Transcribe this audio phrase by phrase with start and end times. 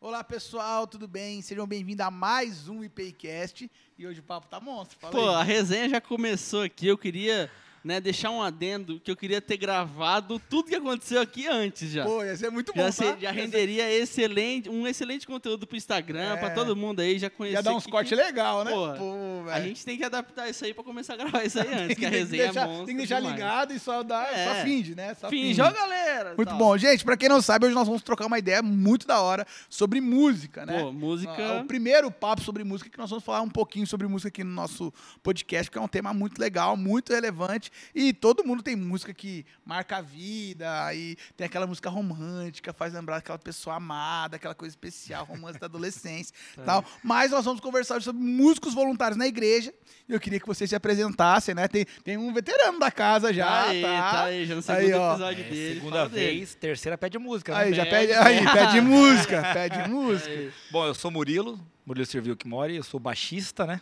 [0.00, 1.42] Olá pessoal, tudo bem?
[1.42, 3.68] Sejam bem-vindos a mais um IPCast.
[3.98, 4.96] E hoje o papo tá monstro.
[5.10, 6.86] Pô, a resenha já começou aqui.
[6.86, 7.50] Eu queria
[7.84, 12.04] né, deixar um adendo que eu queria ter gravado tudo que aconteceu aqui antes já.
[12.04, 12.92] Pô, ia ser muito bom, já, tá?
[12.92, 16.36] se- já Ia ser- renderia excelente, um excelente conteúdo pro Instagram, É.
[16.36, 17.56] pra todo mundo aí já conhecer.
[17.58, 18.70] Ia dar uns que- cortes legais, né?
[18.72, 21.66] Pô, Pô, A gente tem que adaptar isso aí pra começar a gravar isso aí
[21.72, 23.34] antes, que a Tem resenha deixar, é monstra Tem que deixar demais.
[23.36, 24.44] ligado e só dar, É.
[24.46, 25.14] só finge, né?
[25.14, 26.34] Só Finge, ó, galera!
[26.36, 26.58] Muito tal.
[26.58, 26.76] bom.
[26.76, 30.00] Gente, pra quem não sabe, hoje nós vamos trocar uma ideia muito da hora sobre
[30.00, 30.82] música, né?
[30.82, 31.60] Pô, música...
[31.62, 34.50] O primeiro papo sobre música que nós vamos falar um pouquinho sobre música aqui no
[34.52, 37.67] nosso podcast, porque é um tema muito legal, muito relevante.
[37.94, 42.92] E todo mundo tem música que marca a vida, e tem aquela música romântica, faz
[42.94, 46.62] lembrar aquela pessoa amada, aquela coisa especial, romance da adolescência É.
[46.62, 46.84] tal.
[47.02, 49.72] Mas nós vamos conversar sobre músicos voluntários na igreja.
[50.08, 51.68] E eu queria que vocês se apresentassem, né?
[51.68, 54.10] Tem, tem um veterano da casa já, Tá aí, tá?
[54.10, 55.10] tá aí, já no Aí, segundo ó.
[55.12, 55.74] episódio É, dele.
[55.74, 56.36] segunda fala dele.
[56.38, 57.60] vez, terceira pede música, né?
[57.64, 58.52] Aí, já Pede, pede, aí, pede.
[58.52, 60.30] pede música, pede música.
[60.30, 60.52] Aí.
[60.70, 63.80] Bom, eu sou Murilo, Murilo Servil que mora, eu sou baixista, né?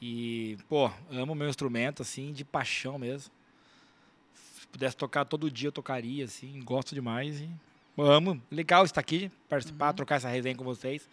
[0.00, 3.30] E, pô, amo meu instrumento, assim, de paixão mesmo.
[4.60, 7.48] Se pudesse tocar todo dia, eu tocaria, assim, gosto demais e
[7.98, 8.40] amo.
[8.50, 11.08] Legal estar aqui, participar, trocar essa resenha com vocês.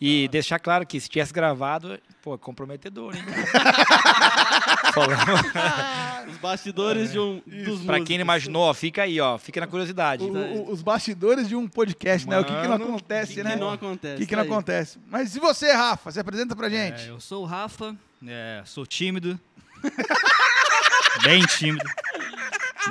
[0.00, 3.22] E deixar claro que se tivesse gravado, pô, é comprometedor, hein?
[6.28, 9.66] Os bastidores de um, dos pra quem não imaginou, ó, fica aí, ó, fica na
[9.66, 10.24] curiosidade.
[10.24, 12.38] O- o- os bastidores de um podcast, né?
[12.38, 13.50] O que, que não Mano, acontece, que né?
[13.52, 14.16] que não O acontece?
[14.18, 14.98] que, que tá não acontece?
[15.08, 16.10] Mas e você, Rafa?
[16.10, 17.06] Se apresenta pra gente.
[17.06, 19.38] É, eu sou o Rafa, é, sou tímido.
[21.24, 21.84] Bem tímido.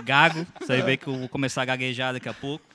[0.03, 0.45] Gago.
[0.59, 2.65] Você ver que eu vou começar a gaguejar daqui a pouco.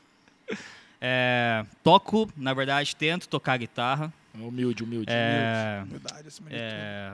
[1.01, 4.13] É, toco, na verdade, tento tocar guitarra.
[4.35, 5.07] Humilde, humilde.
[5.09, 6.65] É, Humildade acima de tudo.
[6.65, 7.13] é,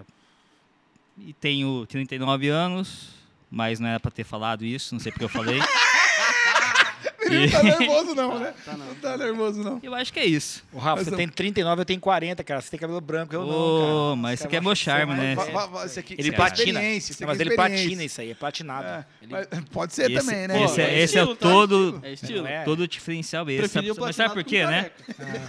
[1.18, 3.08] e tenho 39 anos,
[3.50, 5.58] mas não era pra ter falado isso, não sei porque eu falei.
[7.28, 8.54] Não tá nervoso, não, né?
[8.64, 8.86] Tá não.
[8.86, 9.80] Não tá nervoso, não.
[9.82, 10.62] Eu acho que é isso.
[10.72, 12.60] O Rafa, Mas você não- tem 39, eu tenho 40, cara.
[12.60, 14.16] Você tem cabelo branco, eu não, Ô, cara.
[14.16, 15.34] mas isso caras aqui é meu você charme, é né?
[15.34, 15.72] mais Va- velho.
[15.72, 16.32] va- esse aqui- Ele é
[17.24, 18.86] Não, mas é ele platina isso aí, é platinado.
[18.88, 20.62] É, Ele- mas pode ser Esse- também, né?
[20.64, 21.48] esse, é, é esse é estilo, tá?
[21.48, 22.46] todo, É estilo.
[22.46, 22.64] É.
[22.64, 24.90] todo diferencial Sabe, mas sabe por quê, né?
[25.18, 25.40] platinado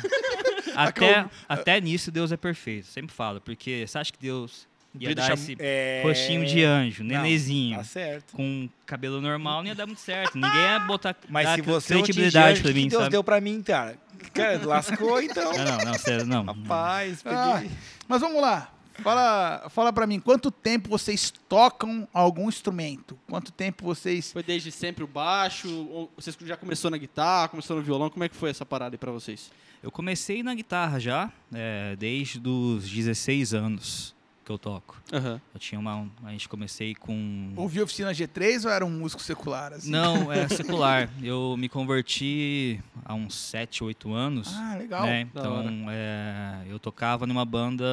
[0.75, 2.87] Até, até nisso Deus é perfeito.
[2.87, 4.67] Sempre falo, porque você acha que Deus
[4.99, 8.33] ia dar deixar- esse é, rostinho de anjo, Não, nenezinho, Tá certo.
[8.35, 10.35] com cabelo normal, não ia dar muito certo.
[10.35, 13.11] Ninguém ia botar Mas se você não credibilidade pra o que mim, Deus sabe?
[13.11, 13.97] deu pra mim, cara?
[14.33, 15.51] Cara, lascou então.
[15.53, 16.43] Não, não, não, sério, não.
[16.43, 17.71] Rapaz, Ah, peguei.
[18.07, 18.71] mas vamos lá.
[19.03, 23.15] Fala, fala pra mim, quanto tempo vocês tocam algum instrumento?
[23.29, 24.31] Quanto tempo vocês...
[24.31, 25.69] Foi desde sempre o baixo?
[25.91, 28.09] Ou você já começou na guitarra, começou no violão?
[28.09, 29.51] Como é que foi essa parada aí pra vocês?
[29.83, 34.15] Eu comecei na guitarra já, é, desde os 16 anos
[34.47, 34.97] que eu toco.
[35.11, 35.41] Aham.
[35.53, 36.09] Eu tinha uma.
[36.23, 37.51] A gente comecei com.
[37.57, 39.73] Ouviu oficina G3 ou era um músico secular?
[39.73, 39.91] Assim?
[39.91, 41.09] Não, é secular.
[41.21, 44.47] Eu me converti há uns 7, 8 anos.
[44.55, 45.03] Ah, legal.
[45.05, 45.21] né?
[45.21, 47.83] Então, é, eu tocava numa banda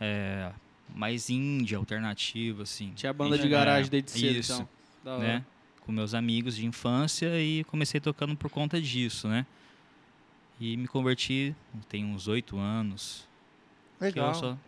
[0.00, 0.50] é,
[0.92, 2.92] mais indie, alternativa, assim.
[2.96, 4.68] Tinha a banda de É, garagem desde cedo, isso, então.
[5.04, 5.22] Da hora.
[5.22, 5.44] né?
[5.82, 9.46] Com meus amigos de infância e comecei tocando por conta disso, né?
[10.58, 11.54] E me converti
[11.88, 13.28] tem uns oito anos.
[13.98, 14.28] Que Legal.
[14.28, 14.58] eu só,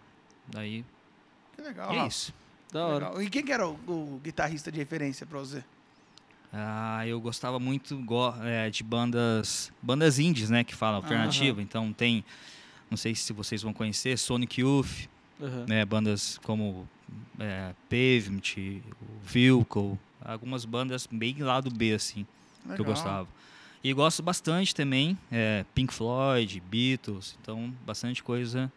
[0.48, 0.84] daí,
[1.54, 2.08] Que legal, é Rafa.
[2.08, 2.34] isso.
[2.72, 3.06] Da hora.
[3.08, 3.22] Legal.
[3.22, 5.62] E quem que era o, o guitarrista de referência pra você?
[6.52, 11.60] Ah, eu gostava muito go- é, de bandas bandas indies, né, que falam alternativa.
[11.60, 12.24] Então tem,
[12.90, 15.08] não sei se vocês vão conhecer, Sonic Youth,
[15.40, 15.66] Aham.
[15.68, 16.88] né, bandas como
[17.38, 18.80] é, Pavement,
[19.22, 22.26] Vilco, algumas bandas bem lado B assim,
[22.62, 22.86] que eu Legal.
[22.86, 23.28] gostava.
[23.84, 28.72] E gosto bastante também, é, Pink Floyd, Beatles, então bastante coisa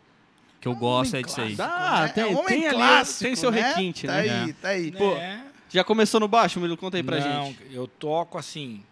[0.60, 1.56] que eu Homem gosto é disso aí.
[1.56, 2.08] Dá, né?
[2.10, 3.62] tem- É um homem tem ali- clássico, tem seu né?
[3.62, 4.20] requinte, tá né?
[4.44, 4.92] Aí, tá aí.
[4.92, 5.44] Pô, É.
[5.72, 6.76] Já começou no baixo, Murilo?
[6.78, 7.60] Conta aí pra não, gente.
[7.72, 8.84] eu toco assim.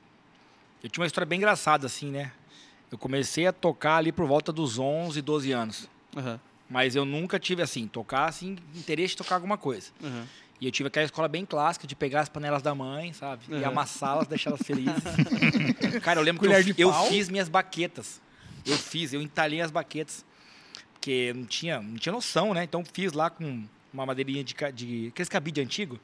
[0.84, 2.32] Eu tinha uma história bem engraçada, assim, né?
[2.92, 5.90] Eu comecei a tocar ali por volta dos 11, 12 anos.
[6.16, 6.40] Aham,
[6.70, 9.88] Mas eu nunca tive, assim, tocar, assim, interesse de tocar alguma coisa.
[10.04, 10.26] aham.
[10.62, 13.44] E eu tive aquela escola bem clássica de pegar as panelas da mãe, sabe?
[13.50, 13.68] E Uhum.
[13.68, 14.92] amassá-las, deixá-las felizes.
[16.02, 17.08] Cara, eu lembro que Colher eu, de eu pau?
[17.08, 18.20] fiz minhas baquetas.
[18.66, 20.26] Eu fiz, eu entalhei as baquetas.
[21.08, 22.66] Porque não tinha, não tinha noção, né?
[22.66, 23.64] Então fiz lá com
[23.94, 25.98] uma madeirinha de, de aqueles cabide antigo.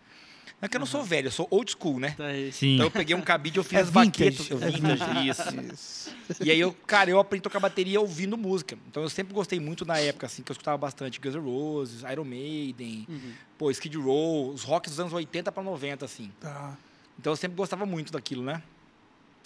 [0.61, 2.11] Não é que eu não sou velho, eu sou old school, né?
[2.11, 2.23] Tá.
[2.37, 4.49] Então eu peguei um cabide, eu fiz É as baquetas.
[4.49, 5.61] Eu é vintage, isso.
[5.73, 6.15] Isso.
[6.41, 8.77] E aí eu, cara, eu aprendi a tocar bateria ouvindo música.
[8.87, 12.03] Então eu sempre gostei muito na época, assim, que eu escutava bastante Guns N' Roses,
[12.09, 13.33] Iron Maiden, Uhum.
[13.57, 16.31] pô, Skid Row, os rocks dos anos 80 para 90, assim.
[16.39, 16.77] Tá.
[17.19, 18.63] Então eu sempre gostava muito daquilo, né?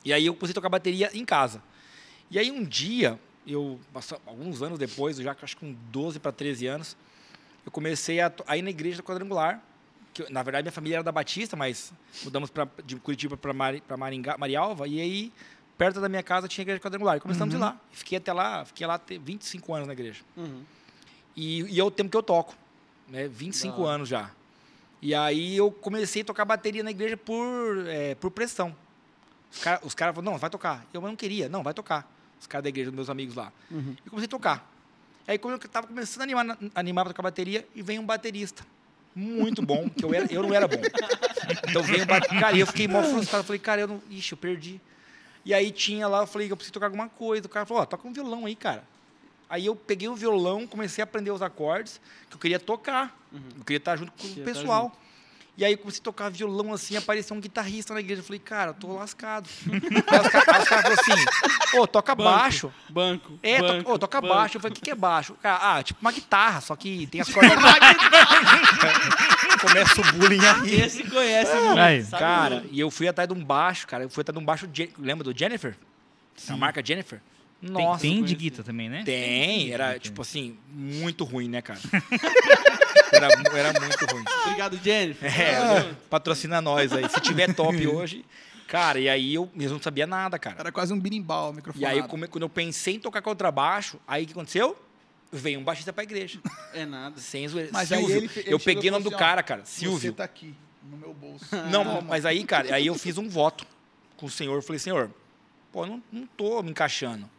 [0.06, 1.64] E aí eu comecei a tocar bateria em casa.
[2.30, 3.80] E aí um dia, eu,
[4.26, 6.98] alguns anos depois, já acho que com 12 para 13 anos,
[7.66, 9.62] eu comecei a, a ir na igreja quadrangular.
[10.14, 11.92] Que, na verdade, minha família era da Batista, mas
[12.24, 14.88] mudamos pra, de Curitiba para Mari, pra Maringá, Marialva.
[14.88, 15.34] E aí,
[15.78, 17.18] perto da minha casa tinha igreja quadrangular.
[17.18, 17.62] E começamos Uhum.
[17.62, 17.80] a ir lá.
[17.92, 20.24] Fiquei até lá, fiquei lá te- 25 anos na igreja.
[20.36, 20.64] Uhum.
[21.36, 22.56] E, e é o tempo que eu toco,
[23.08, 23.28] né?
[23.28, 23.96] 25 Da hora.
[23.96, 24.32] anos já.
[25.02, 28.76] E aí eu comecei a tocar bateria na igreja por, é, por pressão.
[29.52, 30.84] Os caras cara falaram, não, vai tocar.
[30.92, 32.12] Eu não queria, não, vai tocar.
[32.40, 33.52] Os caras da igreja, meus amigos lá.
[33.70, 33.96] Uhum.
[34.06, 34.72] E comecei a tocar.
[35.28, 38.66] Aí quando eu tava começando a animar, animar pra tocar bateria, e vem um baterista.
[39.14, 40.80] Muito bom, que eu, era, eu não era bom.
[41.68, 42.40] Então veio um baterista.
[42.40, 43.42] Cara, e eu fiquei mó frustrado.
[43.42, 44.02] Eu falei, cara, eu não.
[44.12, 44.80] Ixi, eu perdi.
[45.44, 47.48] E aí tinha lá, eu falei, eu preciso tocar alguma coisa.
[47.48, 48.84] O cara falou, ó, toca um violão aí, cara.
[49.50, 53.18] Aí eu peguei o violão, comecei a aprender os acordes, que eu queria tocar.
[53.34, 55.00] Eu queria estar junto com Queria o pessoal.
[55.58, 58.22] E aí eu comecei a tocar violão assim, apareceu um guitarrista na igreja.
[58.22, 59.50] Eu falei, cara, eu tô lascado.
[59.66, 61.26] aí os caras falaram assim,
[61.80, 62.72] ô, toca Banco, baixo.
[62.88, 63.40] Banco.
[63.42, 64.36] É, to- banco, ô, toca banco.
[64.36, 64.58] baixo.
[64.58, 65.34] Eu falei, o que, que é baixo?
[65.42, 67.58] Cara, ah, tipo uma guitarra, só que tem as cordas.
[69.62, 70.82] Começa o bullying aí.
[70.82, 71.80] Esse conhece muito.
[71.80, 72.06] Aí.
[72.06, 74.04] Cara, e eu fui atrás de um baixo, cara.
[74.04, 74.70] Eu fui atrás de um baixo.
[75.00, 75.76] Lembra do Jennifer?
[76.48, 77.20] A marca Jennifer?
[77.62, 78.02] Tem, Nossa.
[78.02, 78.36] tem de conheci.
[78.36, 79.04] guita também, né?
[79.04, 80.00] Tem, era Tem.
[80.00, 81.80] tipo assim, muito ruim, né, cara?
[83.12, 83.28] era,
[83.58, 84.24] era muito ruim.
[84.46, 85.40] Obrigado, Jennifer.
[85.42, 87.10] É, patrocina nós aí.
[87.10, 88.24] Se tiver top hoje.
[88.68, 90.58] Cara, e aí eu mesmo não sabia nada, cara.
[90.60, 91.84] Era quase um birimbau o microfone.
[91.84, 94.78] E aí, quando eu pensei em tocar contrabaixo, aí o que aconteceu?
[95.32, 96.40] Veio um baixista pra igreja.
[96.74, 97.20] É nada.
[97.20, 97.70] Sem zoeira.
[97.72, 98.18] Mas aí Silvio.
[98.18, 99.62] ele fe- ele eu peguei o nome do assim, cara, cara.
[99.66, 100.00] Silvio.
[100.12, 101.46] Você tá aqui, no meu bolso.
[101.72, 102.02] Não, Toma.
[102.02, 103.66] mas aí, cara, aí eu fiz um voto
[104.16, 104.56] com o senhor.
[104.56, 105.10] Eu falei, senhor,
[105.72, 107.30] pô, eu não, não tô me encaixando.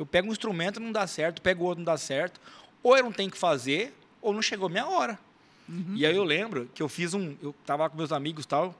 [0.00, 2.40] Eu pego um instrumento, não dá certo, pego outro, não dá certo.
[2.82, 5.18] Ou eu não tenho que fazer, ou não chegou a minha hora.
[5.94, 7.36] E aí eu lembro que eu fiz um.
[7.42, 8.74] Eu tava com meus amigos e tal.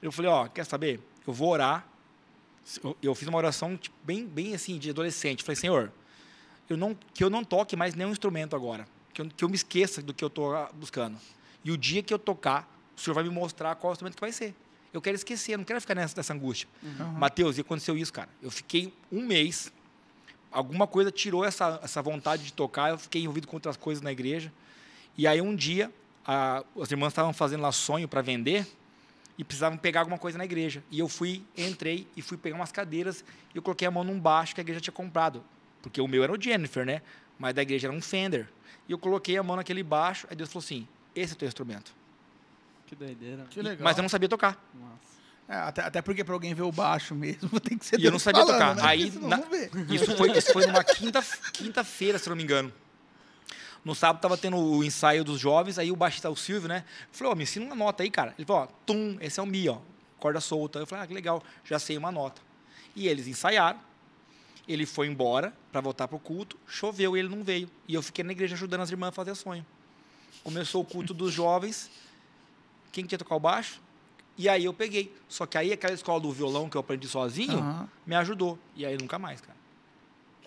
[0.00, 1.00] Eu falei, ó, quer saber?
[1.26, 1.84] Eu vou orar.
[3.02, 5.42] Eu, fiz uma oração tipo, bem, bem assim, de adolescente.
[5.42, 5.92] Falei, senhor,
[6.68, 8.86] eu não, que eu não toque mais nenhum instrumento agora.
[9.12, 11.18] Que eu, que eu me esqueça do que eu estou buscando.
[11.64, 14.30] E o dia que eu tocar, o senhor vai me mostrar qual instrumento que vai
[14.30, 14.54] ser.
[14.92, 16.68] Eu quero esquecer, eu não quero ficar nessa, nessa angústia.
[16.80, 17.12] Uhum.
[17.14, 18.28] Mateus, e aconteceu isso, cara.
[18.40, 19.72] Eu fiquei um mês,
[20.50, 24.12] alguma coisa tirou essa, essa vontade de tocar, eu fiquei envolvido com outras coisas na
[24.12, 24.52] igreja.
[25.16, 25.92] E aí um dia,
[26.24, 28.66] a, as irmãs estavam fazendo lá sonho para vender
[29.38, 30.82] e precisavam pegar alguma coisa na igreja.
[30.90, 33.24] E eu fui, entrei e fui pegar umas cadeiras
[33.54, 35.42] e eu coloquei a mão num baixo que a igreja tinha comprado.
[35.82, 37.02] Porque o meu era o Jennifer, né?
[37.38, 38.48] Mas da igreja era um Fender.
[38.88, 41.48] E eu coloquei a mão naquele baixo, aí Deus falou assim: esse é o teu
[41.48, 41.94] instrumento.
[42.86, 43.46] Que doideira.
[43.48, 43.84] Que legal.
[43.84, 44.62] Mas eu não sabia tocar.
[44.74, 45.19] Nossa.
[45.50, 48.12] É, até, até porque pra alguém ver o baixo mesmo, tem que ser E eu
[48.12, 48.76] não sabia falando, tocar.
[48.76, 48.82] Né?
[48.84, 49.42] Aí, na-.
[49.92, 52.72] Isso foi, isso foi numa quinta- quinta-feira, se eu não me engano.
[53.84, 56.84] No sábado tava tendo o ensaio dos jovens, aí o baixista, o Silvio, né?
[57.22, 58.32] Ó, me ensina uma nota aí, cara.
[58.38, 59.78] Ele falou, ó, tum, esse é o Mi, ó,
[60.20, 60.78] corda solta.
[60.78, 62.40] Eu falei, ah, que legal, já sei uma nota.
[62.94, 63.80] E eles ensaiaram,
[64.68, 67.68] ele foi embora para voltar pro culto, choveu e ele não veio.
[67.88, 69.66] E eu fiquei na igreja ajudando as irmãs a fazer sonho.
[70.44, 71.90] Começou o culto dos jovens,
[72.92, 73.80] quem que ia tocar o baixo?
[74.38, 75.14] E aí eu peguei.
[75.28, 77.88] Só que aí aquela escola do violão que eu aprendi sozinho, Aham.
[78.06, 78.58] me ajudou.
[78.74, 79.58] E aí nunca mais, cara.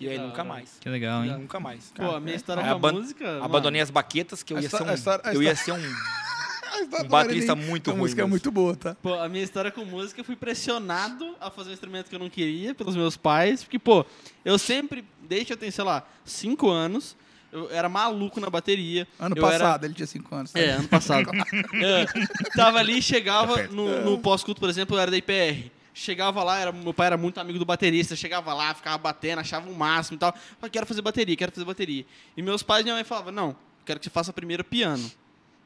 [0.00, 0.76] E aí nunca mais.
[0.80, 1.32] Que legal, hein?
[1.38, 1.92] Nunca mais.
[1.94, 3.24] Pô, a minha história Aí com a aban- música.
[3.24, 5.54] mano, Abandonei as baquetas, que eu A ia ser um, a história- a eu ia
[5.54, 5.76] ser um,
[6.98, 8.02] A um baterista muito a ruim.
[8.02, 8.96] música é muito boa, tá?
[9.00, 12.18] Pô, a minha história com música, eu fui pressionado a fazer um instrumento que eu
[12.18, 13.62] não queria pelos meus pais.
[13.62, 14.04] Porque, pô,
[14.44, 17.16] eu sempre, desde que eu tenho, sei lá, cinco anos,
[17.54, 19.06] eu era maluco na bateria.
[19.18, 20.52] Ano Eu era- passado, ele tinha 5 anos.
[20.52, 20.58] tá?
[20.60, 21.30] É, ano passado.
[21.74, 22.04] É,
[22.56, 25.70] tava ali, chegava no, no pós-culto, por exemplo, eu era da IPR.
[25.96, 29.70] Chegava lá, era, meu pai era muito amigo do baterista, chegava lá, ficava batendo, achava
[29.70, 30.34] o máximo e tal.
[30.58, 32.04] Falei, quero fazer bateria, quero fazer bateria.
[32.36, 35.08] E meus pais e minha mãe falavam, não, quero que você faça primeiro piano.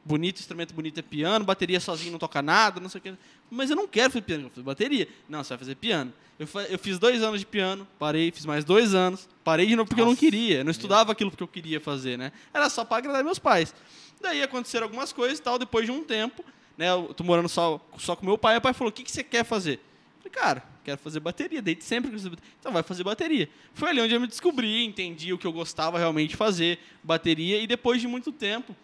[0.05, 3.13] Bonito, instrumento bonito é piano, bateria sozinho não toca nada, não sei o que.
[3.51, 5.07] Mas eu não quero fazer piano, eu fazer bateria.
[5.27, 6.11] Não, você vai fazer piano.
[6.39, 9.75] Eu, fa- eu fiz dois anos de piano, parei, fiz mais dois anos, parei de
[9.75, 10.59] novo porque eu não Nossa, queria.
[10.59, 12.31] Eu não estudava aquilo que eu queria fazer, né?
[12.53, 13.75] Era só para agradar meus pais.
[14.21, 16.43] Daí aconteceram algumas coisas e tal, depois de um tempo,
[16.77, 16.89] né?
[16.89, 19.23] Eu tô morando só, só com meu pai, o pai falou: o que, que você
[19.23, 19.75] quer fazer?
[20.23, 22.51] Eu falei, cara, quero fazer bateria, desde sempre fazer bateria.
[22.59, 23.49] Então vai fazer bateria.
[23.73, 27.61] Foi ali onde eu me descobri, entendi o que eu gostava realmente de fazer, bateria,
[27.61, 28.75] e depois de muito tempo,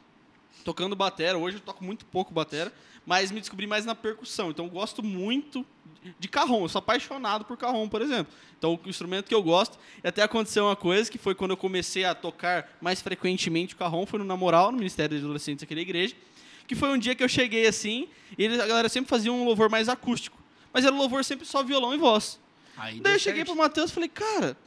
[0.64, 2.72] tocando batera, hoje eu toco muito pouco batera,
[3.06, 4.50] mas me descobri mais na percussão.
[4.50, 5.66] Então eu gosto muito
[6.20, 8.34] de carrom, eu sou apaixonado por carrom, por exemplo.
[8.58, 11.58] Então o instrumento que eu gosto, e até aconteceu uma coisa que foi quando eu
[11.58, 15.76] comecei a tocar mais frequentemente o carrom, foi no Namoral, no Ministério de Adolescentes aqui
[15.76, 16.16] da igreja,
[16.68, 18.08] que foi um dia que eu cheguei assim,
[18.38, 20.38] e eles, a galera sempre fazia um louvor mais acústico,
[20.74, 22.40] mas era um louvor sempre só violão e voz.
[22.78, 23.54] Aí Daí eu cheguei certo.
[23.54, 24.58] pro Matheus e falei, cara,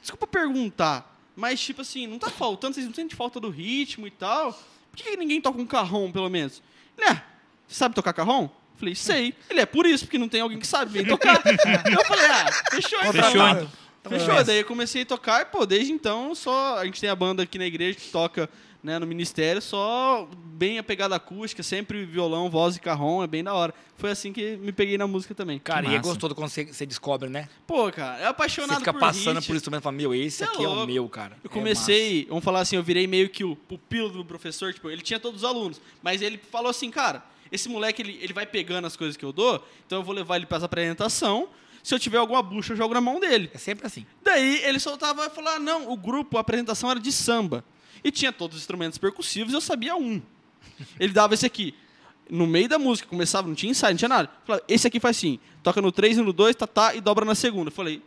[0.00, 4.10] desculpa perguntar, mas tipo assim, não tá faltando, vocês não sentem falta do ritmo e
[4.10, 4.58] tal?
[4.98, 6.60] Por que, ninguém toca um carrom, pelo menos?
[6.96, 7.22] Ele, é,
[7.66, 8.48] você sabe tocar carrom?
[8.76, 9.32] Falei, sei.
[9.48, 11.40] Ele é por isso, porque não tem alguém que sabe, tocar.
[11.46, 13.12] eu falei, ah, fechou então.
[13.12, 13.68] Fechou, então.
[14.08, 16.78] Fechou, daí eu comecei a tocar e, pô, desde então, só.
[16.78, 18.50] A gente tem a banda aqui na igreja que toca
[18.82, 23.42] né, no ministério, só bem a pegada acústica, sempre violão, voz e carrom, é bem
[23.42, 23.74] da hora.
[23.96, 25.58] Foi assim que me peguei na música também.
[25.58, 27.48] Cara, e é gostoso quando você, você descobre, né?
[27.66, 29.46] Pô, cara, é apaixonado Você fica por passando hit.
[29.46, 30.86] por instrumento e fala, meu, esse Cê é aqui é, o louco.
[30.86, 31.36] meu, cara.
[31.42, 34.88] Eu É comecei, vamos falar assim, eu virei meio que o pupilo do professor, tipo,
[34.88, 38.46] ele tinha todos os alunos, mas ele falou assim, cara, esse moleque, ele, ele vai
[38.46, 41.48] pegando as coisas que eu dou, então eu vou levar ele pra essa apresentação,
[41.82, 43.50] se eu tiver alguma bucha, eu jogo na mão dele.
[43.54, 44.04] É sempre assim.
[44.22, 47.64] Daí ele soltava e falava, ah, não, o grupo, a apresentação era de samba.
[48.02, 50.20] E tinha todos os instrumentos percussivos, eu sabia um.
[50.98, 51.74] Ele dava esse aqui.
[52.30, 54.30] No meio da música, começava, não tinha ensaio, não tinha nada.
[54.44, 57.24] Falava, esse aqui faz assim, toca no 3 e no 2, tá, tá, e dobra
[57.24, 57.68] na segunda.
[57.68, 58.02] Eu falei,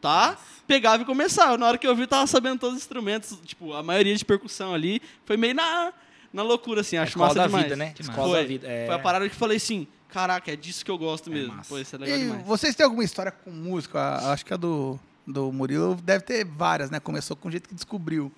[0.00, 1.58] tá, pegava e começava.
[1.58, 4.24] Na hora que eu vi, eu tava sabendo todos os instrumentos, tipo, a maioria de
[4.24, 5.02] percussão ali.
[5.24, 5.92] Foi meio na,
[6.32, 7.64] na loucura, assim, acho Escola massa da demais.
[7.64, 7.92] vida, né?
[7.96, 8.08] Demais.
[8.08, 8.66] Escola Foi, da vida.
[8.68, 8.86] É...
[8.86, 11.52] foi a parada que eu falei assim, caraca, é disso que eu gosto mesmo.
[11.54, 11.68] massa.
[11.68, 12.46] Pô, isso é legal E demais.
[12.46, 14.18] vocês têm alguma história com música?
[14.32, 17.00] Acho que a do, do Murilo deve ter várias, né?
[17.00, 18.30] Começou com o jeito que descobriu.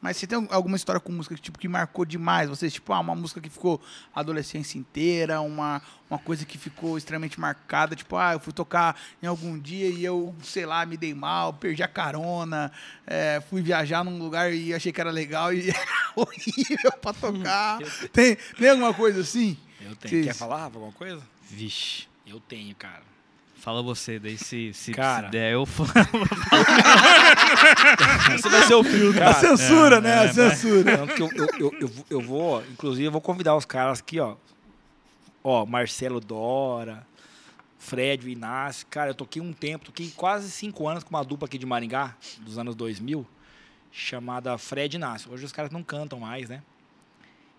[0.00, 2.48] Mas você tem alguma história com música que, tipo, que marcou demais?
[2.48, 3.80] Vocês, tipo, ah, uma música que ficou
[4.14, 8.94] a adolescência inteira, uma, uma coisa que ficou extremamente marcada, tipo, ah, eu fui tocar
[9.22, 12.70] em algum dia e eu, sei lá, me dei mal, perdi a carona,
[13.06, 17.78] é, fui viajar num lugar e achei que era legal e era horrível pra tocar.
[18.12, 19.56] Tem, tem alguma coisa assim?
[19.80, 20.10] Eu tenho.
[20.10, 21.22] Vocês- Quer falar, alguma coisa?
[21.50, 22.06] Vixe.
[22.26, 23.02] Eu tenho, cara.
[23.56, 25.26] Fala você, daí se, se, Cara.
[25.26, 25.90] se der, eu falo.
[28.36, 29.22] Você vai ser o filtro.
[29.22, 30.10] A Cara, censura, né?
[30.10, 30.98] é, a censura.
[30.98, 34.36] Tanto que eu, eu, eu, eu, vou- inclusive, eu vou convidar os caras aqui, ó.
[35.42, 37.06] Ó, Marcelo Dora,
[37.78, 38.86] Fred, o Inácio.
[38.88, 42.14] Cara, eu toquei um tempo, toquei quase cinco anos com uma dupla aqui de Maringá,
[42.40, 43.26] dos anos 2000,
[43.90, 45.32] chamada Fred e Inácio.
[45.32, 46.62] Hoje os caras não cantam mais, né?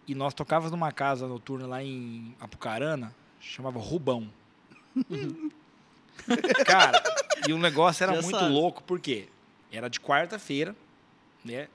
[0.08, 4.30] E nós tocávamos numa casa noturna lá em Apucarana, chamava Rubão.
[6.66, 7.02] Cara,
[7.48, 8.52] e o negócio era Já muito sabe.
[8.54, 9.28] louco, porque
[9.72, 10.76] era de quarta-feira,
[11.44, 11.68] né?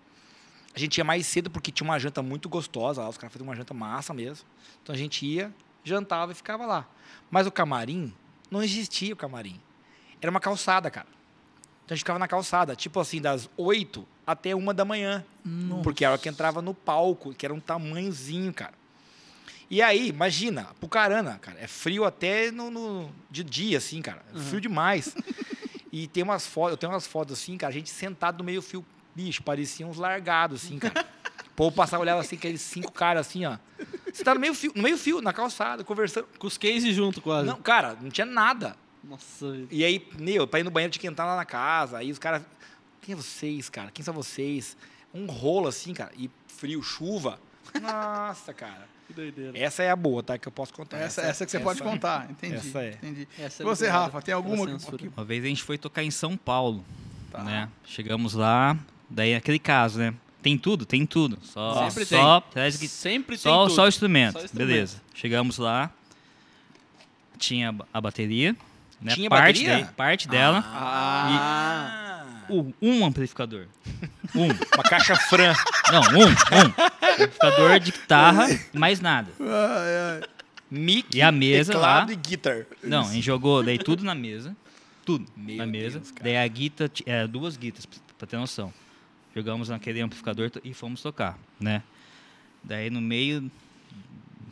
[0.74, 3.46] A gente ia mais cedo porque tinha uma janta muito gostosa lá, os caras faziam
[3.46, 4.46] uma janta massa mesmo.
[4.82, 5.52] Então a gente ia,
[5.84, 6.86] jantava e ficava lá.
[7.30, 8.12] Mas o camarim,
[8.50, 9.60] não existia o camarim.
[10.20, 11.08] Era uma calçada, cara.
[11.84, 15.24] Então a gente ficava na calçada, tipo assim, das 8 até uma da manhã.
[15.82, 18.74] Porque era que entrava no palco, que era um tamanhozinho, cara.
[19.72, 24.22] E aí, imagina, Pucarana, cara, é frio até no, no- de dia, assim, cara.
[24.34, 25.16] É Frio demais.
[25.90, 28.60] e tem umas fotos, eu tenho umas fotos assim, cara, a gente sentado no meio
[28.60, 31.06] fio, bicho, parecia uns largados, assim, cara.
[31.46, 33.56] O povo passava olhava assim, aqueles cinco caras assim, ó.
[34.12, 36.28] Você tá no meio fio, no meio fio, na calçada, conversando.
[36.38, 37.46] Com os cases junto, quase.
[37.46, 38.76] Não, cara, não tinha nada.
[39.02, 39.56] Nossa.
[39.70, 41.96] E aí, meu, pra ir no banheiro tinha que entrar lá na casa.
[41.96, 42.42] Aí os caras.
[43.00, 43.90] Quem é vocês, cara?
[43.90, 44.76] Quem são vocês?
[45.14, 46.12] Um rolo assim, cara.
[46.14, 47.40] E frio, chuva.
[47.80, 48.91] Nossa, cara.
[49.06, 49.58] Que doideira.
[49.58, 50.38] Essa é a boa, tá?
[50.38, 50.98] Que eu posso contar.
[50.98, 52.56] Essa, essa que você pode essa- contar, entendi.
[52.56, 52.90] essa é.
[52.90, 53.28] entendi.
[53.38, 54.98] Essa é Você, Rafa, tem alguma que, censura.
[54.98, 56.84] que- Uma vez a gente foi tocar em São Paulo,
[57.30, 57.42] Tá.
[57.42, 57.68] né?
[57.84, 58.76] Chegamos lá,
[59.10, 60.14] daí aquele caso, né?
[60.42, 61.38] Tem tudo, tem tudo.
[61.42, 62.42] Só, Sempre só,
[62.88, 63.74] Sempre tem só, tudo.
[63.74, 64.32] só o instrumento.
[64.32, 64.68] Só o instrumento.
[64.68, 65.00] Beleza.
[65.14, 65.90] Chegamos lá,
[67.38, 68.56] tinha a bateria,
[69.00, 69.14] né?
[69.14, 69.84] Tinha parte, bateria?
[69.84, 72.01] daí- parte dela, Ah,
[72.48, 73.66] o- um amplificador.
[74.34, 74.46] Um.
[74.46, 75.52] Uma caixa fran.
[75.92, 77.12] Não, um, um.
[77.12, 79.30] Amplificador de guitarra, mais nada.
[79.40, 80.28] Ai, ai.
[80.70, 82.12] Mic, E a mesa teclado lá.
[82.12, 82.64] e guitar.
[82.82, 84.56] Não, a gente jogou daí tudo na mesa.
[85.04, 85.98] Tudo Meu na mesa.
[85.98, 88.72] Deus, daí a guita, é, duas guitas, pra- ter noção.
[89.34, 91.82] Jogamos naquele amplificador e fomos tocar, né?
[92.64, 93.50] Daí no meio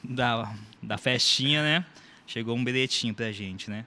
[0.02, 1.86] da, da festinha, né?
[2.26, 3.84] Chegou um bilhetinho pra gente, né?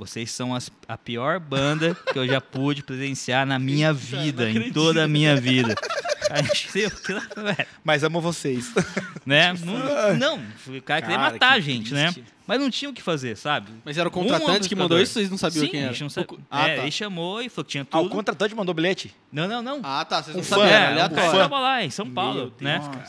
[0.00, 4.72] Vocês são as- a pior banda que eu já pude presenciar na minha vida, em
[4.72, 5.74] toda a minha vida.
[6.30, 8.72] A Mas amo vocês.
[9.26, 9.52] né?
[9.64, 10.36] Não, não,
[10.78, 12.12] o cara queria Cara, matar a que gente, né?
[12.12, 12.24] triste.
[12.46, 13.72] Mas não tinha o que fazer, sabe?
[13.84, 15.92] Mas era o contratante que mandou isso, vocês não sabiam Sim, quem a era?
[15.92, 16.28] gente não sabe.
[16.48, 16.82] Ah, é, tá.
[16.82, 18.14] Ele chamou e falou que tinha Ah, o tudo.
[18.14, 19.12] contratante mandou bilhete?
[19.32, 19.80] Não, não, não.
[19.82, 21.30] Ah, tá, vocês não Um sabiam, fã, era é, um aleatório.
[21.32, 22.78] fã tava lá em São Paulo, Meu né?
[22.78, 23.08] Deus, cara.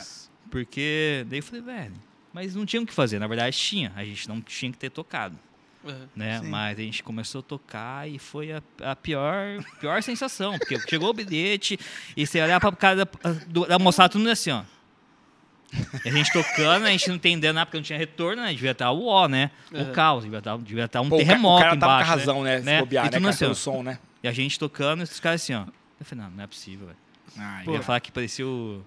[0.50, 1.94] Porque daí eu falei, velho,
[2.32, 3.20] mas não tinha o que fazer.
[3.20, 3.92] Na verdade, tinha.
[3.94, 5.38] A gente não tinha que ter tocado,
[5.84, 6.08] Uhum.
[6.14, 6.38] né?
[6.40, 6.48] Sim.
[6.48, 10.58] Mas a gente começou a tocar e foi a, a pior, pior sensação.
[10.58, 11.78] Porque chegou o bilhete
[12.16, 13.08] e você olhar pra cara da,
[13.48, 14.62] do- da moçada tudo assim, ó.
[16.04, 18.52] E a gente tocando, a gente não entendendo nada porque não tinha retorno, né?
[18.52, 19.50] Devia estar o ó, né?
[19.72, 19.92] O Uhum.
[19.92, 22.42] caos, devia estar, devia estar um Pô, o terremoto O cara tava embaixo, com razão,
[22.42, 22.58] né?
[22.60, 22.78] Se né?
[22.80, 23.10] bobear, E né?
[23.12, 23.54] tudo cara, assim, ó.
[23.54, 23.98] som, né?
[24.22, 25.64] E a gente tocando, e esses caras assim, ó.
[25.98, 26.98] Eu falei, não, não é possível, velho.
[27.38, 28.84] Ah, Eu ia falar que parecia o.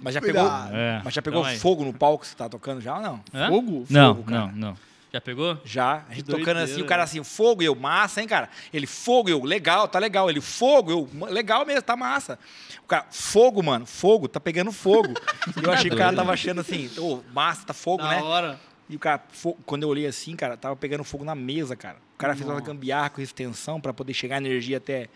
[0.00, 1.58] Mas já pegou, É, mas já pegou então aí.
[1.58, 3.24] fogo no palco que você tá tocando já ou não?
[3.34, 3.48] Hã?
[3.48, 3.86] Fogo?
[3.90, 4.46] Não, Fogo, cara.
[4.46, 4.76] não, não.
[5.16, 5.58] Já pegou?
[5.64, 8.28] Já, a gente Que tocando assim, doideira, o cara assim, fogo, e eu, massa, hein,
[8.28, 8.50] cara?
[8.72, 10.28] Ele, fogo, eu, legal, tá legal.
[10.28, 12.38] Ele, fogo, eu, "Ma- legal mesmo, tá massa.
[12.82, 15.14] O cara, fogo, mano, fogo, tá pegando fogo.
[15.56, 18.22] E eu achei que o cara tava achando assim, ô, massa, tá fogo, Da né?
[18.22, 18.60] hora.
[18.90, 21.96] E o cara, fo- quando eu olhei assim, cara, tava pegando fogo na mesa, cara.
[22.14, 25.08] O cara fez uma gambiarra com extensão para poder chegar a energia até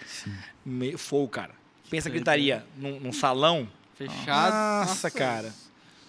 [0.65, 1.53] meio fogo, cara.
[1.91, 3.69] Pensa gritaria num, num salão.
[3.97, 4.87] Fechado.
[4.89, 5.53] Nossa, cara.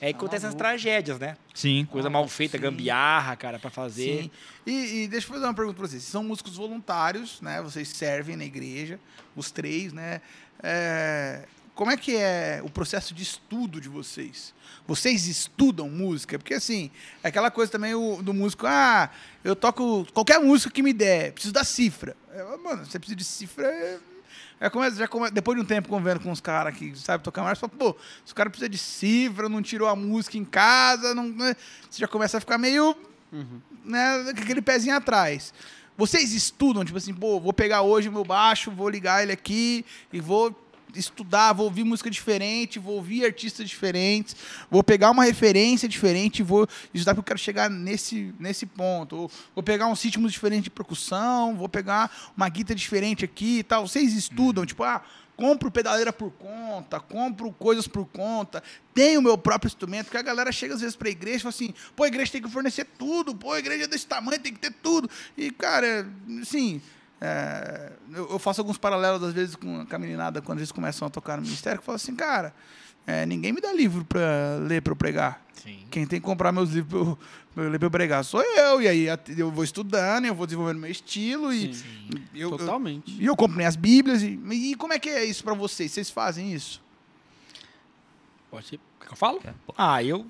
[0.01, 1.37] É aí que acontecem as tragédias, né?
[1.53, 1.87] Sim.
[1.91, 2.63] Coisa mal feita, sim.
[2.63, 4.23] gambiarra, cara, pra fazer.
[4.23, 4.31] Sim.
[4.65, 6.01] E, e deixa eu fazer uma pergunta pra vocês.
[6.01, 7.61] Vocês são músicos voluntários, né?
[7.61, 8.99] Vocês servem na igreja,
[9.35, 10.19] os três, né?
[10.63, 11.43] É,
[11.75, 14.55] como é que é o processo de estudo de vocês?
[14.87, 16.39] Vocês estudam música?
[16.39, 16.89] Porque, assim,
[17.23, 17.93] é aquela coisa também
[18.23, 19.07] do músico, ah,
[19.43, 22.17] eu toco qualquer música que me der, preciso da cifra.
[22.33, 24.01] É, mano, você precisa de cifra...
[24.61, 24.69] É...
[24.69, 27.57] Como, já come- depois de um tempo convivendo com os caras que sabem tocar mais,
[27.57, 31.13] você fala, pô, se o cara precisa de cifra, não tirou a música em casa,
[31.15, 31.55] não, né?
[31.89, 32.95] você já começa a ficar meio
[33.83, 35.53] né, com aquele pezinho atrás.
[35.97, 39.83] Vocês estudam, tipo assim, pô, vou pegar hoje o meu baixo, vou ligar ele aqui
[40.13, 40.55] e vou
[40.95, 44.35] estudar, vou ouvir música diferente, vou ouvir artistas diferentes,
[44.69, 49.15] vou pegar uma referência diferente e vou estudar porque eu quero chegar nesse, nesse ponto.
[49.15, 53.63] Ou vou pegar uns ritmos diferentes de percussão, vou pegar uma guitarra diferente aqui e
[53.63, 53.87] tal.
[53.87, 55.01] Vocês estudam, tipo, ah,
[55.41, 58.61] compro pedaleira por conta, compro coisas por conta,
[58.93, 61.49] tenho o meu próprio instrumento, porque a galera chega às vezes pra igreja e fala
[61.49, 64.53] assim, pô, a igreja tem que fornecer tudo, pô, a igreja é desse tamanho, tem
[64.53, 65.09] que ter tudo.
[65.35, 66.07] E, cara,
[66.41, 66.79] assim,
[67.21, 71.11] é, eu, eu faço alguns paralelos, às vezes, com a meninada, quando eles começam a
[71.11, 72.51] tocar no ministério, que fala assim, cara,
[73.05, 75.45] é, ninguém me dá livro pra ler, pra eu pregar.
[75.53, 75.85] Sim.
[75.91, 77.17] Quem tem que comprar meus livros pra eu,
[77.53, 78.81] pra eu ler pra eu pregar sou eu.
[78.81, 79.05] E aí
[79.37, 81.85] eu vou estudando, eu vou desenvolvendo meu estilo e Sim.
[82.33, 83.11] eu, eu, Totalmente.
[83.21, 84.23] e eu compro minhas bíblias.
[84.23, 85.91] E, e como é que é isso pra vocês?
[85.91, 86.81] Vocês fazem isso?
[88.49, 88.79] Pode ser.
[89.07, 89.39] Eu falo?
[89.77, 90.25] Ah, eu.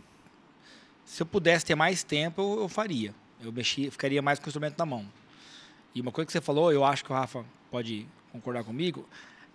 [1.06, 3.16] Se eu pudesse ter mais tempo, eu, eu faria.
[3.42, 5.06] Eu mexia, ficaria mais com o instrumento na mão.
[5.94, 9.08] E uma coisa que você falou, eu acho que o Rafa pode concordar comigo,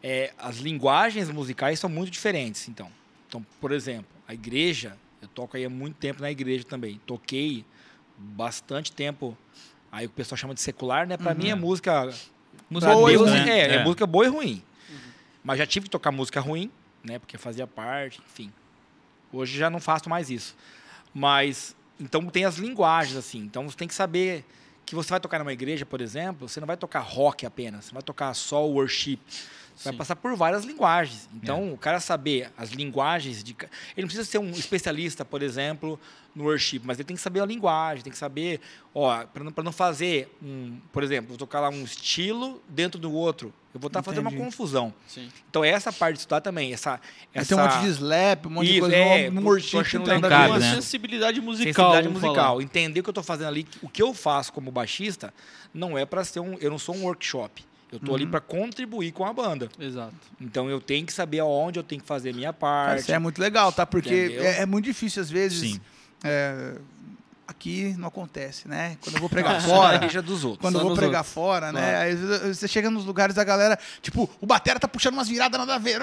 [0.02, 2.68] é as linguagens musicais são muito diferentes.
[2.68, 2.90] Então,
[3.28, 7.00] então por exemplo, a igreja, eu toco aí há muito tempo na igreja também.
[7.06, 7.64] Toquei
[8.16, 9.36] bastante tempo.
[9.90, 11.16] Aí o pessoal chama de secular, né?
[11.16, 12.12] Para mim é música
[12.68, 13.48] Música Pra Boa e Deus, ruim.
[13.48, 14.62] é, é música boa e ruim.
[15.42, 16.70] Mas já tive que tocar música ruim,
[17.04, 17.18] né?
[17.18, 18.52] Porque fazia parte, enfim.
[19.32, 20.56] Hoje já não faço mais isso.
[21.14, 23.38] Mas, então tem as linguagens, assim.
[23.38, 24.44] Então você tem que saber
[24.86, 27.92] que você vai tocar numa igreja, por exemplo, você não vai tocar rock apenas, você
[27.92, 29.18] vai tocar só worship.
[29.76, 29.98] Você vai Sim.
[29.98, 31.28] passar por várias linguagens.
[31.34, 33.54] Então, o cara saber as linguagens de.
[33.94, 36.00] Ele não precisa ser um especialista, por exemplo,
[36.34, 38.60] no worship, mas ele tem que saber a linguagem, tem que saber,
[38.94, 42.98] ó, para não, pra não fazer um, por exemplo, vou tocar lá um estilo dentro
[42.98, 44.94] do outro, eu vou estar fazendo uma confusão.
[45.06, 45.28] Sim.
[45.48, 46.98] Então, é essa parte de estudar também, essa
[47.34, 49.82] essa tem um monte de slap, um monte de Isso, coisa é, no, worship.
[50.04, 50.16] tem.
[50.16, 50.74] Uma né?
[50.74, 51.66] sensibilidade musical.
[51.66, 52.62] sensibilidade musical, falar.
[52.62, 55.34] entender o que eu estou fazendo ali, o que eu faço como baixista,
[55.72, 57.62] não é para ser um, eu não sou um workshop.
[57.92, 58.16] Eu tô Uhum.
[58.16, 59.68] ali para contribuir com a banda.
[59.78, 60.12] Exato.
[60.40, 63.02] Então eu tenho que saber aonde eu tenho que fazer a minha parte.
[63.02, 63.86] Isso é muito legal, tá?
[63.86, 65.72] Porque é, é muito difícil, às vezes.
[65.72, 65.80] Sim.
[66.24, 66.74] é,
[67.46, 68.96] aqui não acontece, né?
[69.00, 69.96] Quando eu vou pregar fora.
[69.96, 70.60] igreja dos outros.
[70.60, 71.32] Quando eu vou pregar outros.
[71.34, 71.80] fora, né?
[71.80, 72.44] Claro.
[72.44, 75.74] Aí você chega nos lugares da galera, tipo, o batera tá puxando umas viradas nada
[75.74, 76.00] a ver.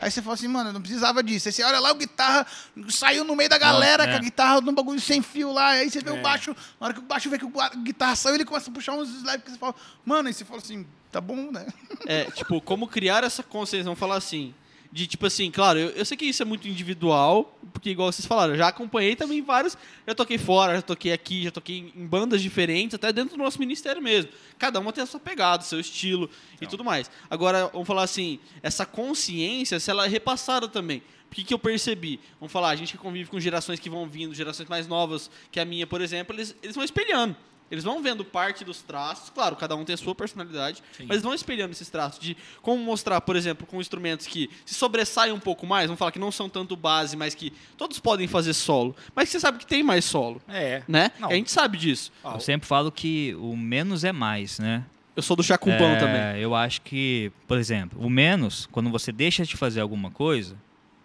[0.00, 1.48] Aí você fala assim, mano, eu não precisava disso.
[1.48, 2.46] Aí você olha lá, o guitarra
[2.88, 4.10] saiu no meio da galera é.
[4.10, 5.68] com a guitarra num bagulho sem fio lá.
[5.70, 6.12] Aí você vê É.
[6.12, 8.74] o baixo, na hora que o baixo vê que a guitarra saiu, ele começa a
[8.74, 9.74] puxar uns slides que você fala,
[10.04, 11.66] mano, aí você fala assim, tá bom, né?
[12.06, 14.54] É, tipo, como criar essa consciência, vamos falar assim.
[14.92, 18.26] De tipo assim, claro, eu, eu sei que isso é muito individual, porque igual vocês
[18.26, 19.78] falaram, eu já acompanhei também vários.
[20.04, 23.60] Já toquei fora, já toquei aqui, já toquei em bandas diferentes, até dentro do nosso
[23.60, 24.32] ministério mesmo.
[24.58, 26.28] Cada uma tem a sua pegada, seu estilo
[26.60, 27.08] e tudo mais.
[27.30, 31.02] Agora, vamos falar assim, essa consciência, se ela é repassada também.
[31.30, 32.18] O que, que eu percebi?
[32.40, 35.60] Vamos falar, a gente que convive com gerações que vão vindo, gerações mais novas que
[35.60, 37.36] a minha, por exemplo, eles, eles vão espelhando.
[37.70, 41.04] Eles vão vendo parte dos traços, claro, cada um tem a sua personalidade, Sim.
[41.04, 44.74] mas eles vão espelhando esses traços de como mostrar, por exemplo, com instrumentos que se
[44.74, 48.26] sobressaem um pouco mais, vamos falar que não são tanto base, mas que todos podem
[48.26, 50.82] fazer solo, mas que você sabe que tem mais solo, É.
[50.88, 51.12] né?
[51.20, 51.28] Não.
[51.30, 52.10] A gente sabe disso.
[52.24, 54.84] Eu sempre falo que o menos é mais, né?
[55.14, 56.40] Eu sou do Chacupão É, também.
[56.40, 60.56] Eu acho que, por exemplo, o menos, quando você deixa de fazer alguma coisa,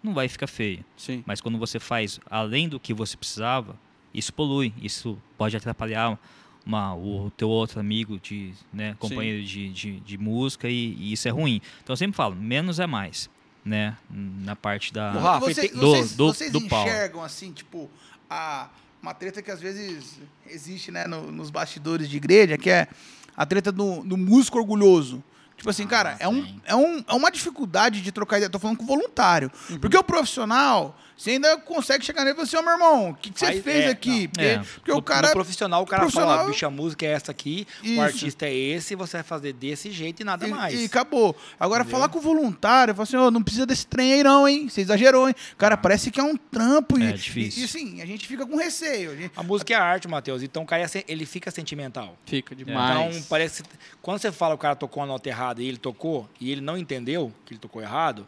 [0.02, 0.84] não vai ficar feio.
[0.96, 1.22] Sim.
[1.26, 3.76] Mas quando você faz além do que você precisava,
[4.14, 6.18] isso polui, isso pode atrapalhar
[6.66, 11.28] uma, o teu outro amigo, de, né, companheiro de, de, de música, e, e isso
[11.28, 11.60] é ruim.
[11.82, 13.30] Então eu sempre falo, menos é mais,
[13.64, 13.96] né?
[14.10, 15.12] Na parte da.
[15.14, 16.82] O Rafa, Você- tem- do- vocês do- vocês do pau.
[16.86, 17.88] enxergam, assim, tipo,
[18.28, 18.68] a,
[19.00, 22.88] uma treta que às vezes existe, né, no- nos bastidores de igreja, que é
[23.36, 25.22] a treta do, do músico orgulhoso.
[25.56, 28.50] Tipo assim, Ah, cara, é, um, é, um, é uma dificuldade de trocar ideia.
[28.50, 29.50] Tô falando com voluntário.
[29.80, 33.14] Porque o profissional, você ainda consegue chegar nele e falar assim, ô meu irmão, o
[33.14, 34.22] que, que você Aí, fez é, aqui?
[34.22, 34.28] não.
[34.28, 34.58] Porque, É.
[34.58, 35.26] porque no, o cara.
[35.28, 37.98] no profissional, o cara profissional- fala, bicho, a música é essa aqui, Isso.
[37.98, 40.78] o artista é esse, você vai fazer desse jeito e nada E, mais.
[40.80, 41.34] e acabou.
[41.58, 44.68] Agora, falar com o voluntário, falar assim, ô, não precisa desse trem aí não, hein?
[44.68, 45.34] Você exagerou, hein?
[45.56, 46.98] Cara, parece que é um trampo.
[46.98, 47.62] É e, difícil.
[47.62, 49.12] E, assim, a gente fica com receio.
[49.12, 50.42] a gente- A música é arte, Matheus.
[50.42, 52.16] Então o cara ele fica sentimental.
[52.26, 53.16] Fica demais.
[53.16, 53.62] Então, parece.
[54.02, 56.60] Quando você fala que o cara tocou a nota errada e ele tocou, e ele
[56.60, 58.26] não entendeu que ele tocou errado,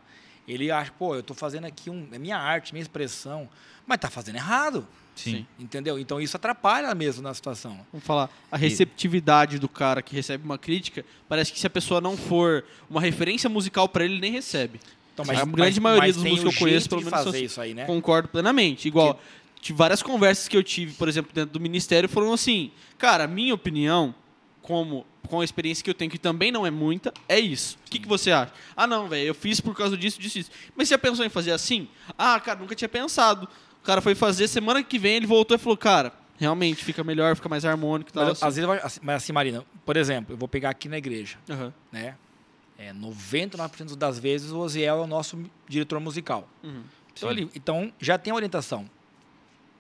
[0.55, 3.49] ele acha, pô, eu tô fazendo aqui um, é minha arte, minha expressão.
[3.87, 4.87] Mas tá fazendo errado.
[5.15, 5.47] Sim.
[5.59, 5.99] Entendeu?
[5.99, 7.85] Então isso atrapalha mesmo na situação.
[7.93, 12.01] Vamos falar, a receptividade do cara que recebe uma crítica, parece que se a pessoa
[12.01, 14.81] não for uma referência musical pra ele, ele nem recebe.
[15.13, 17.75] Então, A grande maioria dos tem músicos que eu conheço, pelo menos, fazer isso aí,
[17.75, 17.85] né?
[17.87, 18.87] Concordo plenamente.
[18.87, 19.21] Igual,
[19.61, 23.53] tive várias conversas que eu tive, por exemplo, dentro do ministério, foram assim, cara, minha
[23.53, 24.15] opinião,
[24.69, 27.79] como com a experiência que eu tenho, que também não é muita, é isso.
[27.87, 28.53] O que, que você acha?
[28.77, 30.51] Ah, não, velho, eu fiz por causa disso, disso, disso.
[30.77, 31.89] Mas você já pensou em fazer assim?
[32.19, 33.49] Ah, cara, nunca tinha pensado.
[33.81, 37.35] O cara foi fazer, semana que vem ele voltou e falou, cara, realmente fica melhor,
[37.35, 38.25] fica mais harmônico e tal.
[38.27, 38.47] Mas, assim.
[38.47, 41.73] às vezes, assim- mas assim, Marina, por exemplo, eu vou pegar aqui na igreja, Aham.
[41.91, 42.15] né?
[42.77, 46.47] É, 99% das vezes o Oziel é o nosso diretor musical.
[46.63, 46.83] Uhum.
[47.15, 48.89] Então, ele, então já tem orientação.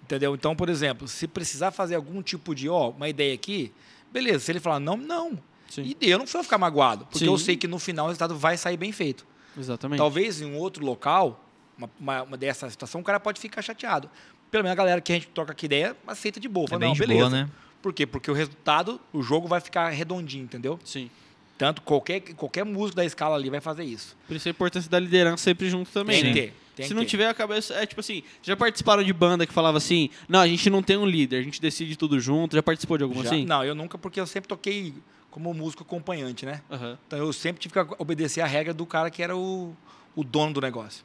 [0.02, 0.34] Entendeu?
[0.34, 3.70] Então, por exemplo, se precisar fazer algum tipo de, ó, uma ideia aqui,
[4.12, 4.40] beleza.
[4.40, 5.38] Se ele falar não, não.
[5.68, 5.94] Sim.
[6.00, 7.26] E eu não vou ficar magoado, porque Sim.
[7.26, 9.26] eu sei que no final o resultado vai sair bem feito.
[9.56, 9.98] Exatamente.
[9.98, 11.44] Talvez em um outro local,
[11.76, 14.08] uma, uma, uma dessa situação, o cara pode ficar chateado.
[14.50, 16.64] Pelo menos a galera que a gente troca aqui ideia aceita de boa.
[16.66, 17.28] É Fala, bem não, de beleza.
[17.28, 17.50] boa, né?
[17.82, 18.06] Por quê?
[18.06, 20.80] Porque o resultado, o jogo vai ficar redondinho, entendeu?
[20.84, 21.10] Sim.
[21.56, 24.16] Tanto qualquer, qualquer músico da escala ali vai fazer isso.
[24.26, 26.22] Por isso a importância da liderança sempre junto também.
[26.22, 26.46] Tem que né?
[26.46, 26.54] ter.
[26.78, 27.08] Tem Se não ter.
[27.08, 27.74] tiver a cabeça.
[27.74, 30.96] É tipo assim, já participaram de banda que falava assim: não, a gente não tem
[30.96, 32.54] um líder, a gente decide tudo junto.
[32.56, 33.44] Já participou de alguma Já- assim?
[33.44, 34.94] Não, eu nunca, porque eu sempre toquei
[35.30, 36.62] como músico acompanhante, né?
[36.70, 39.76] Aham, Então eu sempre tive que obedecer a regra do cara que era o,
[40.16, 41.04] o dono do negócio.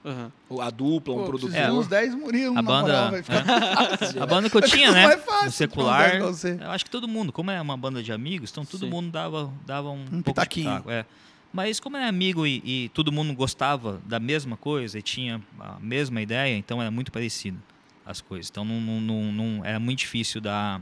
[0.50, 1.50] O- A dupla, um Pô, produtor.
[1.52, 3.44] precisamos uns 10 Murilo, A na moral, banda, vai ficar
[3.98, 4.22] fácil.
[4.24, 5.18] A banda que eu tinha, né?
[5.18, 8.64] fácil No secular, eu acho que todo mundo, como é uma banda de amigos, então
[8.64, 8.90] todo Sim.
[8.92, 10.70] mundo dava, dava um, pouco pitaquinho.
[10.70, 10.92] de pitaco.
[10.92, 11.06] É.
[11.54, 15.80] Mas como é amigo e, e todo mundo gostava da mesma coisa e tinha a
[15.80, 17.62] mesma ideia, então era muito parecido
[18.06, 18.50] as coisas.
[18.50, 20.82] Então não, não, não- era muito difícil dar,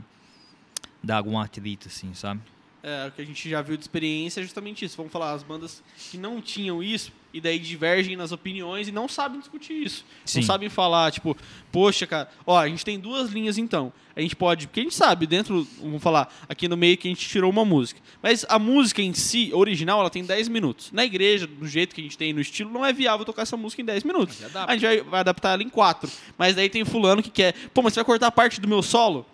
[1.02, 2.40] dar algum atrito, assim, sabe?
[2.82, 4.96] É, o que a gente já viu de experiência é justamente isso.
[4.96, 9.08] Vamos falar, as bandas que não tinham isso e daí divergem nas opiniões e não
[9.08, 10.04] sabem discutir isso.
[10.24, 10.40] Sim.
[10.40, 11.36] Não sabem falar, tipo,
[11.70, 13.92] poxa, cara, ó, a gente tem duas linhas então.
[14.14, 17.10] A gente pode, porque a gente sabe, dentro, vamos falar, aqui no meio que a
[17.10, 18.00] gente tirou uma música.
[18.22, 20.92] Mas a música em si, original, ela tem 10 minutos.
[20.92, 23.56] Na igreja, do jeito que a gente tem no estilo, não é viável tocar essa
[23.56, 24.44] música em 10 minutos.
[24.44, 24.70] Adapta.
[24.70, 26.10] A gente vai, vai adaptar ela em 4.
[26.36, 28.82] Mas daí tem fulano que quer, pô, mas você vai cortar a parte do meu
[28.82, 29.26] solo?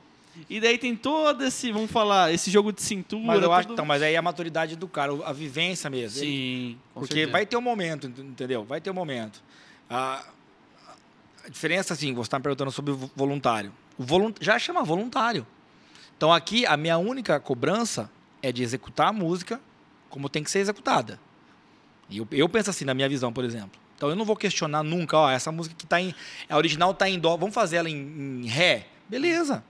[0.49, 3.25] E daí tem todo esse, vamos falar, esse jogo de cintura.
[3.27, 6.23] Mas eu acho então, mas aí é a maturidade do cara, a vivência mesmo.
[6.23, 6.27] Ele-
[6.73, 7.33] Sim, com Porque certeza.
[7.33, 8.65] vai ter um momento, ent- entendeu?
[8.65, 9.43] Vai ter um momento.
[9.89, 10.25] A,
[11.45, 13.73] a diferença, assim, você está me perguntando sobre voluntário.
[13.97, 15.47] O volun, já chama voluntário.
[16.17, 18.11] Então aqui, a minha única cobrança
[18.43, 19.61] é de executar a música
[20.09, 21.19] como tem que ser executada.
[22.11, 23.79] E eu, eu penso assim, na minha visão, por exemplo.
[23.97, 26.15] Então eu não vou questionar nunca, ó, essa música que tá em.
[26.49, 28.87] A original tá em dó, vamos fazer ela em, em ré?
[29.09, 29.63] Beleza.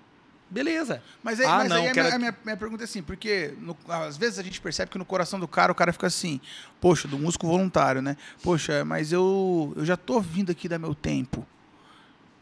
[0.50, 1.02] Beleza.
[1.22, 3.02] Mas aí, Ah, mas não, aí a, quero- minha, a minha- minha pergunta é assim,
[3.02, 6.06] porque no- às vezes a gente percebe que no coração do cara, o cara fica
[6.06, 6.40] assim,
[6.80, 8.16] poxa, do músico voluntário, né?
[8.42, 11.46] Poxa, mas eu, eu já tô vindo aqui dar meu tempo.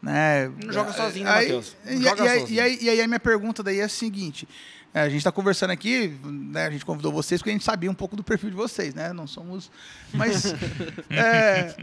[0.01, 0.47] Né?
[0.63, 1.75] Não joga sozinho, né, aí, Matheus?
[1.85, 2.55] E, joga e aí, sozinho.
[2.57, 4.47] e, aí, e aí a minha pergunta daí é a seguinte.
[4.93, 7.89] é, A gente está conversando aqui, né, a gente convidou vocês porque a gente sabia
[7.89, 9.11] um pouco do perfil de vocês, né?
[9.11, 9.71] Não somos.
[10.13, 10.53] Mas
[11.09, 11.75] é,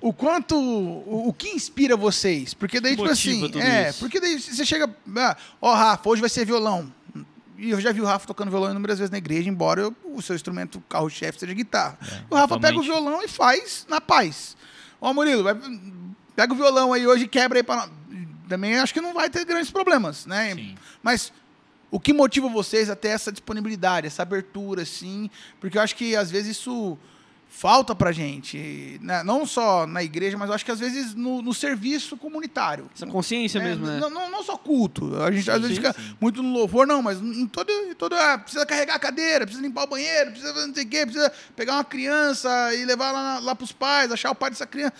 [0.00, 0.56] o quanto.
[0.56, 2.54] O, o que inspira vocês?
[2.54, 3.40] Porque daí, tipo assim.
[3.40, 3.98] tudo É, isso.
[4.00, 4.88] porque daí você chega.
[5.16, 6.92] ah, Ó, Rafa, hoje vai ser violão.
[7.58, 10.22] E eu já vi o Rafa tocando violão inúmeras vezes na igreja, embora eu- o
[10.22, 11.98] seu instrumento carro-chefe seja guitarra.
[12.30, 12.86] o Rafa pega o totalmente.
[12.86, 14.56] violão e faz na paz.
[15.00, 15.56] Ó, Murilo, vai-
[16.38, 17.74] pega o violão aí hoje e quebra aí pra.
[17.74, 17.90] nós.
[18.48, 20.54] Também acho que não vai ter grandes problemas, né?
[20.54, 20.76] Sim.
[21.02, 21.32] Mas
[21.90, 25.28] o que motiva vocês a ter essa disponibilidade, essa abertura, assim?
[25.60, 26.96] Porque eu acho que às vezes isso
[27.48, 29.00] falta pra gente.
[29.02, 29.22] né?
[29.24, 32.88] Não só na igreja, mas eu acho que às vezes no, no serviço comunitário.
[32.94, 33.98] Essa consciência É, mesmo, né?
[33.98, 35.20] Não, não, não só culto.
[35.20, 37.70] A gente às vezes sim, fica muito no louvor, não, mas em todo.
[37.70, 40.84] Em todo ah, precisa carregar a cadeira, precisa limpar o banheiro, precisa fazer não sei
[40.84, 44.50] o quê, precisa pegar uma criança e levar lá, lá pros pais, achar o pai
[44.50, 44.94] dessa criança.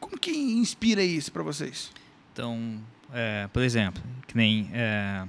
[0.00, 1.92] Como que inspira isso pra vocês?
[2.32, 2.80] Então,
[3.12, 5.26] é, por exemplo, que nem é,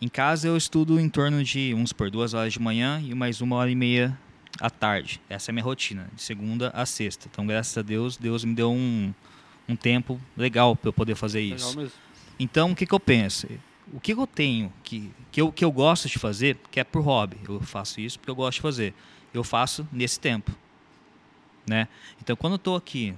[0.00, 3.40] em casa eu estudo em torno de uns por duas horas de manhã e mais
[3.40, 4.18] uma hora e meia
[4.60, 5.20] à tarde.
[5.28, 7.28] Essa é a minha rotina, de segunda a sexta.
[7.30, 9.12] Então, graças a Deus, Deus me deu um,
[9.68, 11.76] um tempo legal para eu poder fazer Legal isso.
[11.78, 11.92] mesmo.
[12.38, 13.46] Então, o que, que eu penso?
[13.92, 16.84] O que, que eu tenho que, que, eu, que eu gosto de fazer, que é
[16.84, 17.36] por hobby.
[17.48, 18.94] Eu faço isso porque eu gosto de fazer.
[19.32, 20.52] Eu faço nesse tempo.
[21.68, 21.88] Né?
[22.20, 23.14] Então, quando eu estou aqui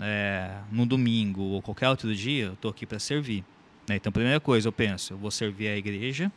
[0.00, 3.44] é, no domingo ou qualquer outro dia, eu tô aqui para servir.
[3.88, 3.96] né?
[3.96, 6.30] Então, a primeira coisa, eu penso, eu vou servir a igreja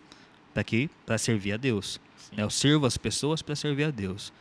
[0.53, 1.99] daqui para servir a Deus.
[2.35, 2.43] né?
[2.43, 4.31] Eu sirvo as pessoas para servir a Deus.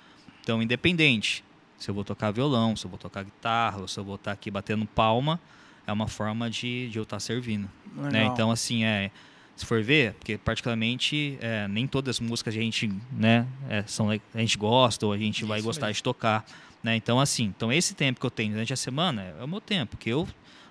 [0.42, 1.44] Então, independente
[1.78, 4.50] se eu vou tocar violão, se eu vou tocar guitarra, se eu vou estar aqui
[4.50, 5.40] batendo palma,
[5.84, 7.68] é uma forma de, de eu estar servindo.
[7.96, 8.24] né?
[8.26, 9.10] Então, assim, é,
[9.56, 14.10] se for ver, porque particularmente é, nem todas as músicas a gente, né, é, são,
[14.10, 15.96] a gente gosta ou a gente vai Isso gostar mesmo.
[15.96, 16.44] de tocar.
[16.82, 16.96] Né?
[16.96, 19.96] Então, assim, então esse tempo que eu tenho durante a semana é o meu tempo,
[19.96, 20.26] que eu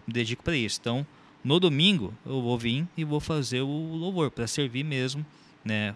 [0.05, 0.77] me dedico para isso.
[0.81, 1.05] Então,
[1.43, 5.25] no domingo, eu vou vir e vou fazer o louvor, para servir mesmo,
[5.63, 5.95] né?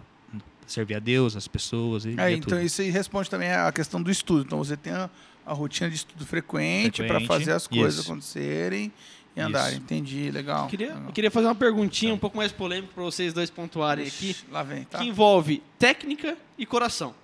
[0.66, 2.60] Servir a Deus, as pessoas e, É, e então tudo.
[2.62, 4.42] isso aí responde também a questão do estudo.
[4.44, 5.08] Então você tem a,
[5.44, 8.10] a rotina de estudo frequente para fazer as coisas isso.
[8.10, 8.92] acontecerem
[9.36, 9.48] e Isso.
[9.48, 9.78] andarem.
[9.78, 10.64] Entendi, legal.
[10.64, 11.04] Eu queria, legal.
[11.06, 14.30] eu queria fazer uma perguntinha um pouco mais polêmica para vocês dois pontuarem aqui.
[14.30, 14.98] Ixi, Lá vem, tá?
[14.98, 17.14] que envolve técnica e coração.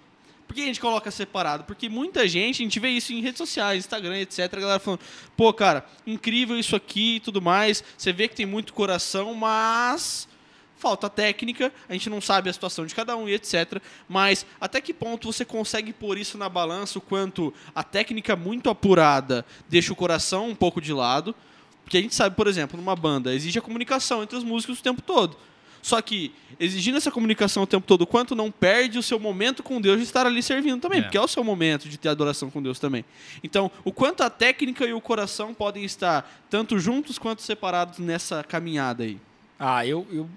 [0.53, 1.65] Por que a gente coloca separado?
[1.65, 4.53] Porque muita gente, a gente vê isso em redes sociais, Instagram, etc.
[4.53, 5.01] A galera falando,
[5.35, 7.83] pô, cara, incrível isso aqui e tudo mais.
[7.97, 10.29] Você vê que tem muito coração, mas
[10.77, 13.81] falta técnica, a gente não sabe a situação de cada um e etc.
[14.07, 18.69] Mas até que ponto você consegue pôr isso na balança, o quanto a técnica muito
[18.69, 21.35] apurada deixa o coração um pouco de lado?
[21.83, 24.83] Porque a gente sabe, por exemplo, numa banda, exige a comunicação entre os músicos o
[24.83, 25.35] tempo todo.
[25.83, 29.81] Só que, exigindo essa comunicação o tempo todo, quanto não perde o seu momento com
[29.81, 31.03] Deus de estar ali servindo também, É.
[31.03, 33.05] porque é o seu momento de ter adoração com Deus também.
[33.43, 38.45] Então, o quanto a técnica e o coração podem estar tanto juntos quanto separados nessa
[38.45, 39.21] caminhada aí.
[39.59, 40.31] Ah, eu, eu,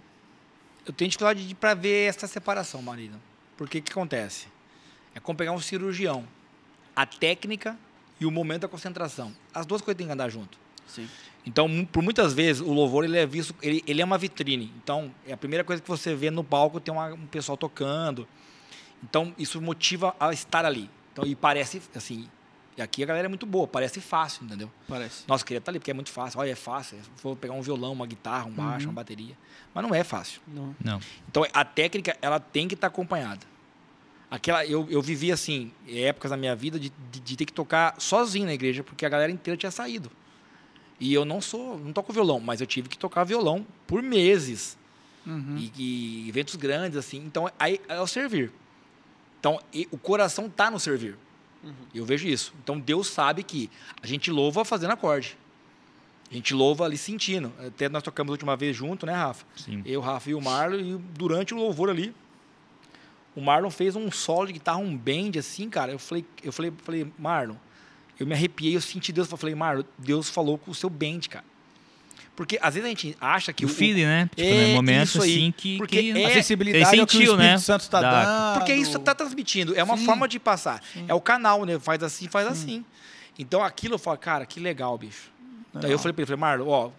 [0.88, 3.22] eu tenho dificuldade de para ver essa separação, marido.
[3.56, 4.48] Porque o que acontece?
[5.14, 6.28] É como pegar um cirurgião.
[6.96, 7.78] A técnica
[8.20, 9.32] e o momento da concentração.
[9.54, 10.58] As duas coisas têm que andar junto.
[10.88, 11.08] Sim.
[11.46, 14.74] Então, por muitas vezes, o louvor ele é visto, ele, ele é uma vitrine.
[14.84, 18.28] Então, é a primeira coisa que você vê no palco, tem uma- um pessoal tocando.
[19.04, 20.90] Então, isso motiva a estar ali.
[21.14, 22.28] Então, e parece, assim,
[22.76, 24.72] e aqui a galera é muito boa, parece fácil, entendeu?
[24.88, 25.24] Parece.
[25.28, 26.40] Nossa, queria estar ali, porque é muito fácil.
[26.40, 26.98] Olha, é fácil.
[27.22, 29.38] Vou pegar um violão, uma guitarra, um baixo, uma bateria.
[29.74, 30.42] Mas não é fácil.
[30.48, 30.76] Não.
[30.84, 31.00] Não.
[31.30, 33.46] Então, a técnica, ela tem que estar acompanhada.
[34.32, 37.96] Aquela, eu, eu vivi, assim, épocas da minha vida de, de, de ter que tocar
[38.00, 40.12] sozinho na igreja, porque a galera inteira tinha saído.
[41.00, 44.78] E eu não sou, não toco violão, mas eu tive que tocar violão por meses.
[45.26, 45.58] Uhum.
[45.58, 47.18] E, e eventos grandes, assim.
[47.18, 48.52] Então, aí é o servir.
[49.40, 51.18] Então, e- o coração tá no servir.
[51.96, 52.54] Eu vejo isso.
[52.64, 55.36] Então, Deus sabe que a gente louva fazendo acorde.
[56.30, 57.52] A gente louva ali sentindo.
[57.60, 59.46] Até nós tocamos a última vez junto, né, Rafa?
[59.56, 59.82] Sim.
[59.84, 62.14] Eu, Rafa e o Marlon, e durante o louvor ali,
[63.36, 65.92] o Marlon fez um solo de guitarra, um bend, assim, cara.
[65.92, 67.56] Eu falei, eu falei, falei, Marlon,
[68.20, 69.30] eu me arrepiei, eu senti Deus.
[69.32, 71.46] Eu falei, Marlon, Deus falou com o seu bend, cara.
[72.36, 74.30] Porque às vezes a gente acha que o feeling, né?
[74.36, 74.74] Tipo, É, né?
[74.74, 75.32] Momento isso aí.
[75.38, 77.58] assim que, Porque que é- A ele sensibilidade é o que o sentiu, Espírito né?
[77.58, 78.60] Santo está Da- dando.
[78.60, 80.06] Porque isso está transmitindo, é uma Sim.
[80.06, 80.82] forma de passar.
[81.08, 81.80] É o canal, né?
[81.80, 82.84] Faz assim, faz assim.
[83.40, 85.32] Então aquilo eu falo, cara, que legal, bicho.
[85.74, 86.00] Daí eu Legal.
[86.00, 86.92] falei pra ele, falei, Marlon, ó,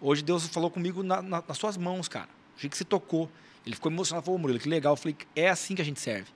[0.00, 2.28] hoje Deus falou comigo na- na- nas suas mãos, cara.
[2.56, 3.30] O jeito que você tocou.
[3.66, 4.94] Ele ficou emocionado, falou, Murilo, que legal.
[4.94, 6.26] Eu falei, é assim que a gente serve.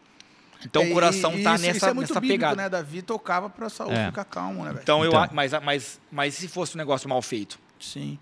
[0.65, 2.57] Então É, o coração e- e tá isso, nessa, isso é muito nessa bíblico, pegada.
[2.63, 2.69] né?
[2.69, 4.07] Davi tocava pra Saúl É.
[4.07, 4.83] ficar calmo, né, velho?
[4.83, 5.23] Então, eu, Então.
[5.23, 8.19] a- mas, mas, mas se fosse um negócio mal feito, Sim.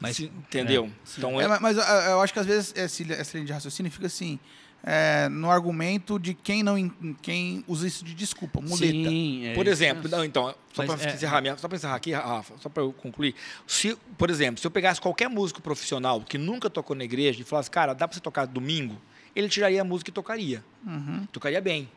[0.00, 0.90] Mas, se- entendeu?
[1.16, 3.52] Então É, é, mas mas, ah, eu acho que às vezes esse, essa linha de
[3.52, 4.38] raciocínio fica assim,
[4.84, 6.88] é, no argumento de quem não
[7.20, 8.76] quem usa isso de desculpa, muleta.
[9.10, 12.12] Sim, é Por exemplo, não, então, só para é- encerrar, minha- só para encerrar aqui,
[12.12, 13.34] Rafa, só para eu concluir.
[13.66, 17.44] Se, por exemplo, se eu pegasse qualquer músico profissional que nunca tocou na igreja e
[17.44, 18.96] falasse, cara, dá para você tocar domingo,
[19.34, 20.64] ele tiraria a música e tocaria.
[20.86, 21.26] Uhum.
[21.32, 21.88] Tocaria bem.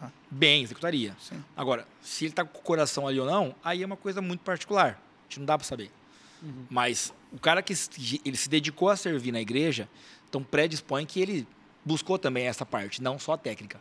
[0.00, 0.10] Ah.
[0.30, 1.14] Bem, executaria.
[1.20, 1.42] Sim.
[1.56, 4.40] Agora, se ele tá com o coração ali ou não, aí é uma coisa muito
[4.40, 5.00] particular.
[5.20, 5.90] A gente não dá para saber.
[6.70, 9.88] Mas o cara que se- ele se dedicou a servir na igreja,
[10.28, 11.48] então predispõe que ele
[11.84, 13.80] buscou também essa parte, não só a técnica.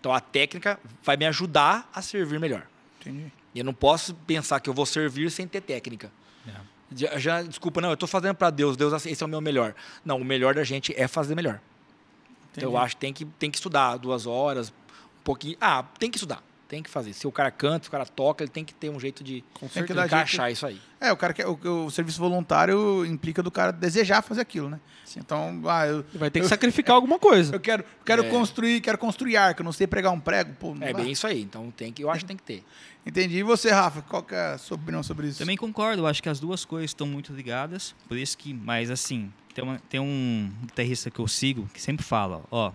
[0.00, 2.66] Então a técnica vai me ajudar a servir melhor.
[3.00, 3.32] Entendi.
[3.54, 6.10] Eu não posso pensar que eu vou servir sem ter técnica.
[6.46, 6.52] É.
[6.94, 9.74] Já, já- desculpa, não, eu estou fazendo para Deus, Deus, esse é o meu melhor.
[10.04, 11.60] Não, o melhor da gente é fazer melhor.
[12.52, 12.84] Então eu Entendi.
[12.84, 15.56] acho que tem que, tem que estudar duas horas, um pouquinho.
[15.60, 17.12] Ah, tem que estudar, tem que fazer.
[17.12, 19.44] Se o cara canta, se o cara toca, ele tem que ter um jeito de
[19.60, 20.80] que encaixar isso aí.
[20.98, 24.80] É, o cara quer, o, o serviço voluntário implica do cara desejar fazer aquilo, né?
[25.14, 27.52] Então, ah, eu, Vai ter que sacrificar alguma coisa.
[27.56, 28.28] eu quero, quero É.
[28.30, 30.98] construir, quero construir arca, eu não sei pregar um prego, pô, É dá.
[30.98, 31.42] bem isso aí.
[31.42, 32.64] Então tem que, eu acho que tem que ter.
[33.04, 33.36] Entendi.
[33.36, 35.40] E você, Rafa, qual que é a sua opinião sobre isso?
[35.40, 38.90] Também concordo, eu acho que as duas coisas estão muito ligadas, por isso que, mas
[38.90, 42.72] assim, tem, uma- tem um guitarrista que eu sigo que sempre fala, ó,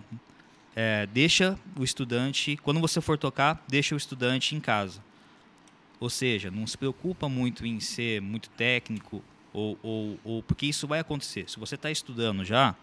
[0.80, 5.02] é, deixa o estudante, quando você for tocar, deixa o estudante em casa.
[5.98, 9.20] Ou seja, não se preocupa muito em ser muito técnico,
[9.52, 11.50] ou, ou, ou porque isso vai acontecer.
[11.50, 12.76] Se você está estudando já,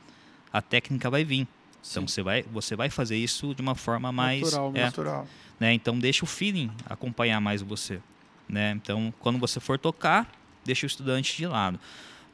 [0.51, 1.47] a técnica vai vir.
[1.89, 5.27] Então você vai, você vai fazer isso de uma forma mais Natural, é, Natural.
[5.58, 5.73] né?
[5.73, 8.01] Então deixa o feeling acompanhar mais você.
[8.49, 8.71] né?
[8.71, 10.29] Então, quando você for tocar,
[10.65, 11.79] deixa o estudante de lado.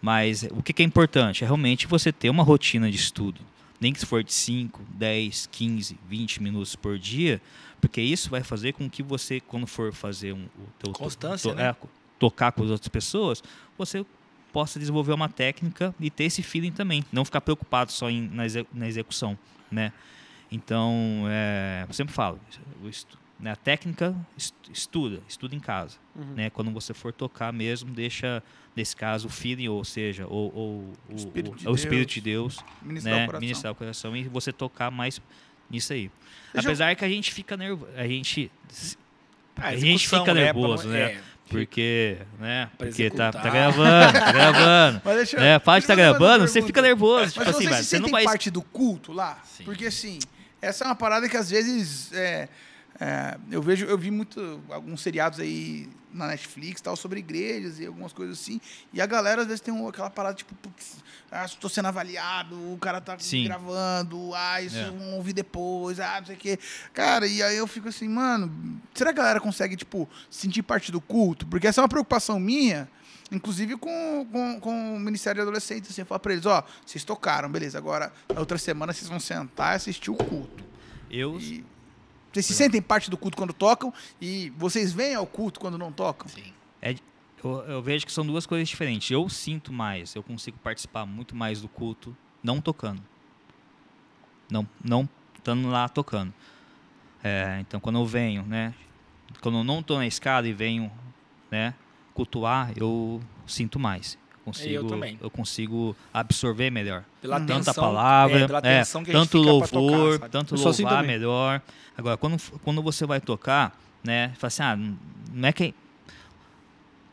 [0.01, 1.43] Mas o que, que é importante?
[1.43, 3.39] É realmente você ter uma rotina de estudo.
[3.81, 7.41] Nem que se for de 5, 10, 15, 20 minutos por dia,
[7.81, 11.57] porque isso vai fazer com que você, quando for fazer um, o teu Constância, to-
[11.57, 11.69] né?
[11.69, 11.75] é,
[12.19, 13.43] tocar com as outras pessoas,
[13.77, 14.05] você
[14.53, 17.03] possa desenvolver uma técnica e ter esse feeling também.
[17.11, 19.35] Não ficar preocupado só em, na, exe- na execução,
[19.71, 19.91] né?
[20.51, 22.39] Então, é, eu sempre falo,
[23.41, 25.97] né, a técnica est- estuda, estuda em casa.
[26.15, 26.33] Uhum.
[26.35, 26.49] Né?
[26.49, 28.43] Quando você for tocar mesmo, deixa,
[28.75, 32.13] nesse caso, o feeling, ou seja, ou, ou- o, Espírito o- de o Espírito Deus.
[32.13, 33.23] de Deus, Ministrar né?
[33.23, 33.41] o coração.
[33.41, 35.19] ministrar o coração e você tocar mais
[35.69, 36.11] nisso aí.
[36.53, 38.51] Deixa eu- Apesar que a gente fica nervoso, a gente,
[39.57, 40.45] Ah, a gente fica né?
[40.45, 41.01] nervoso, não- né?
[41.13, 42.69] é, Porque, né?
[42.77, 45.01] Pra Porque tá, tá gravando, tá gravando.
[45.03, 45.55] Mas deixa eu- né?
[45.57, 47.23] Eu fazer uma gravando, você fica nervoso.
[47.23, 48.23] Mas Tipo assim, se velho, você não vai.
[48.23, 49.37] parte do culto lá?
[49.43, 49.65] Sim.
[49.65, 50.17] Porque assim,
[50.61, 52.47] essa é uma parada que às vezes é,
[53.03, 57.85] é, eu vejo, eu vi muito alguns seriados aí na Netflix tal sobre igrejas e
[57.87, 58.61] algumas coisas assim.
[58.93, 60.53] E a galera às vezes tem aquela parada tipo,
[61.31, 63.45] ah, estou sendo avaliado, o cara tá Sim.
[63.45, 64.91] gravando, ah, isso É.
[64.91, 66.59] vão ouvir depois, ah, não sei o quê.
[66.93, 70.91] Cara, e aí eu fico assim, mano, será que a galera consegue, tipo, sentir parte
[70.91, 71.47] do culto?
[71.47, 72.87] Porque essa é uma preocupação minha.
[73.31, 77.03] Inclusive com, com, com o Ministério de Adolescentes, assim, eu falo pra eles, ó, vocês
[77.03, 80.63] tocaram, beleza, agora na outra semana vocês vão sentar e assistir o culto.
[81.09, 81.63] Eu, E
[82.31, 85.91] vocês se sentem parte do culto quando tocam e vocês vêm ao culto quando não
[85.91, 86.27] tocam?
[86.27, 86.53] Sim.
[87.43, 89.09] eu, eu vejo que são duas coisas diferentes.
[89.11, 93.01] Eu sinto mais, eu consigo participar muito mais do culto não tocando.
[94.49, 96.33] Não, não estando lá tocando.
[97.23, 98.73] É, então, quando eu venho, né?
[99.41, 100.91] Quando eu não estou na escada e venho,
[101.49, 101.73] né?
[102.13, 104.17] Cultuar, eu sinto mais.
[104.41, 105.19] Eu consigo, também.
[105.21, 107.03] eu consigo absorver melhor.
[107.21, 107.45] Pela Hum.
[107.45, 110.69] Tanta atenção, palavra, é, pela é, atenção que a gente tanto louvor, tocar, tanto Eu
[110.69, 111.17] assim louvar também.
[111.17, 111.61] melhor.
[111.97, 114.75] Agora, quando, quando você vai tocar, né, fala assim, ah,
[115.33, 115.75] não é que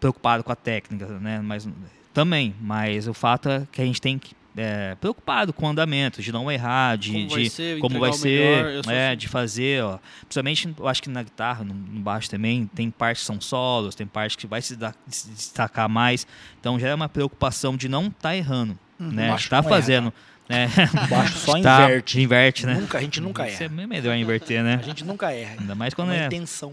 [0.00, 1.68] preocupado com a técnica, né, mas
[2.14, 6.20] também, mas o fato é que a gente tem que é, preocupado com o andamento,
[6.20, 9.16] de não errar, de Como vai de ser, como vai o ser, melhor, é, assim.
[9.18, 9.98] de fazer, ó.
[10.22, 13.94] Principalmente, eu acho que na guitarra, no, no baixo também, tem partes que são solos,
[13.94, 16.26] tem partes que vai se, da- se destacar mais.
[16.60, 19.28] Então já é uma preocupação de não estar errando, né?
[19.28, 20.12] Baixo Tá não erra, fazendo,
[20.48, 20.68] né?
[21.08, 22.20] Baixo só Tá, inverte.
[22.20, 22.74] inverte, né?
[22.74, 23.86] Nunca, a gente nunca Isso é erra.
[23.86, 24.80] melhor inverter, né?
[24.82, 25.56] A gente nunca erra.
[25.60, 26.72] Ainda mais É quando uma é, intenção.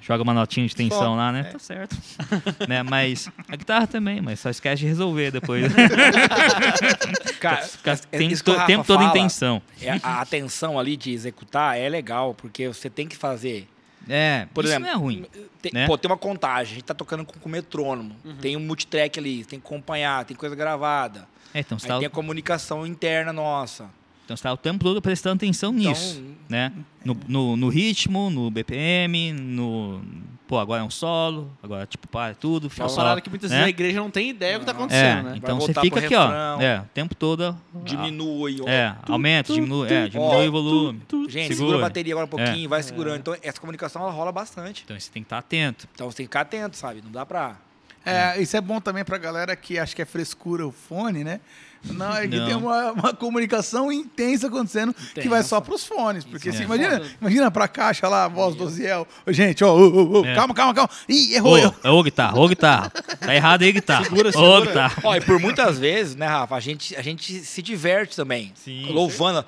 [0.00, 1.40] Joga uma notinha de tensão Só, lá, né?
[1.40, 1.42] é.
[1.44, 1.96] Tá certo.
[2.68, 2.82] né?
[2.82, 5.72] Mas a guitarra também, mas só esquece de resolver depois.
[7.40, 9.62] Cara, Fica é- é tem o to- Rafa tempo todo em tensão.
[9.80, 13.68] é a atenção ali de executar é legal, porque você tem que fazer.
[14.08, 15.26] É, Por isso exemplo, não é ruim.
[15.60, 15.86] Tem, Né?
[15.86, 18.16] Pô, tem uma contagem, a gente tá tocando com, com metrônomo.
[18.24, 18.36] Uhum.
[18.36, 21.28] Tem um multitrack ali, tem que acompanhar, tem coisa gravada.
[21.52, 23.90] É, então, Aí tá, tem a comunicação interna nossa.
[24.28, 26.18] Então você tá o tempo todo prestando atenção nisso.
[26.18, 26.70] Então, né?
[27.02, 30.02] No, no, no ritmo, no BPM, no.
[30.46, 33.56] Pô, agora é um solo, agora, tipo, para tudo, É fica parada que muitas né?
[33.56, 34.80] vezes a igreja não tem ideia do que tá Não.
[34.80, 35.34] acontecendo, É, né?
[35.36, 36.26] então Vai você fica aqui, ó.
[36.26, 36.60] refrão.
[36.60, 37.56] É, o tempo todo.
[37.84, 38.60] diminui.
[38.62, 38.68] ó.
[38.68, 41.00] É, aumenta, diminui, é, diminui o volume.
[41.28, 41.54] Gente, segura.
[41.54, 41.76] Segura.
[41.78, 43.18] a bateria agora um pouquinho, vai segurando.
[43.18, 44.82] Então, essa comunicação ela rola bastante.
[44.84, 45.88] Então você tem que estar atento.
[45.94, 47.00] Então, você tem que ficar atento, sabe?
[47.02, 47.56] Não dá pra...
[48.04, 51.40] É, isso é bom também pra galera que acha que é frescura o fone, né?
[51.84, 52.46] Não, é que Não.
[52.46, 56.24] tem uma, uma comunicação intensa acontecendo que vai só pros fones.
[56.24, 57.10] Porque Isso assim, é imagina, foda.
[57.20, 59.06] imagina pra caixa lá, a voz do Oziel.
[59.26, 60.34] Ô, gente, ó, ô, ô, ô, É.
[60.34, 60.90] calma, calma, calma.
[61.08, 62.90] Ih, errou, Ô, é ô guitarra, ô guitarra.
[62.90, 64.04] Tá errado aí, guitarra.
[64.04, 64.60] Segura, Ô, segura.
[64.66, 65.02] guitarra.
[65.04, 68.52] Ó, e por muitas vezes, né, Rafa, a gente, a gente se diverte também.
[68.56, 68.86] Sim.
[68.92, 69.44] Louvando.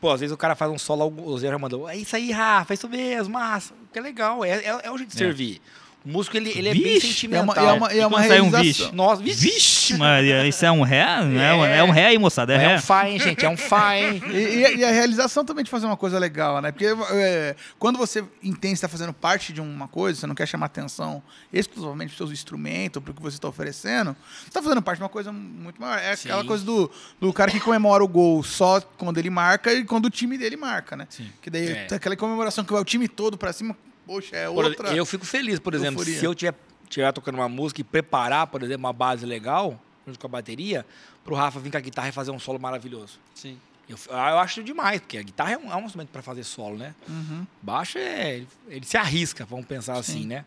[0.00, 2.30] Pô, às vezes o cara faz um solo, o Zé já mandou, é isso aí,
[2.30, 3.74] Rafa, é isso mesmo, massa.
[3.92, 5.58] Que é legal, é, é, é o jeito de É.
[6.02, 7.56] O músico, ele, ele é bem É uma, sentimental.
[7.68, 8.62] é uma, é uma quando sai um realização.
[8.86, 8.94] vixe?
[8.94, 9.40] Nossa, vixe.
[9.50, 11.00] Vixe, Maria, isso é um ré?
[11.00, 12.76] É, um- é um ré aí, moçada, é É ré.
[12.76, 14.22] um hein, gente, é um hein.
[14.32, 16.72] E, e- e a realização também de fazer uma coisa legal, né?
[16.72, 20.46] Porque é, quando você entende que está fazendo parte de uma coisa, você não quer
[20.46, 24.62] chamar atenção exclusivamente para os seus instrumentos, para o que você está oferecendo, você está
[24.62, 25.98] fazendo parte de uma coisa muito maior.
[25.98, 26.46] É aquela Sim.
[26.48, 30.10] coisa do, do cara que comemora o gol só quando ele marca e quando o
[30.10, 31.06] time dele marca, né?
[31.10, 31.28] Sim.
[31.42, 31.94] Que daí É.
[31.94, 33.76] aquela comemoração que vai o time todo para cima,
[34.10, 34.92] poxa, é Por- outra.
[34.96, 36.18] eu fico feliz, por exemplo, euforia.
[36.18, 36.54] se eu tiver,
[36.88, 40.84] tiver tocando uma música e preparar, por exemplo, uma base legal, junto com a bateria,
[41.24, 43.20] pro Rafa vir com a guitarra e fazer um solo maravilhoso.
[43.34, 43.56] Sim.
[43.88, 46.42] Eu, ah, eu acho demais, porque a guitarra é um, é um instrumento para fazer
[46.42, 46.92] solo, né?
[47.08, 47.46] Uhum.
[47.62, 48.36] Baixo é.
[48.38, 50.00] ele- Ele se arrisca, vamos pensar Sim.
[50.00, 50.44] assim, né?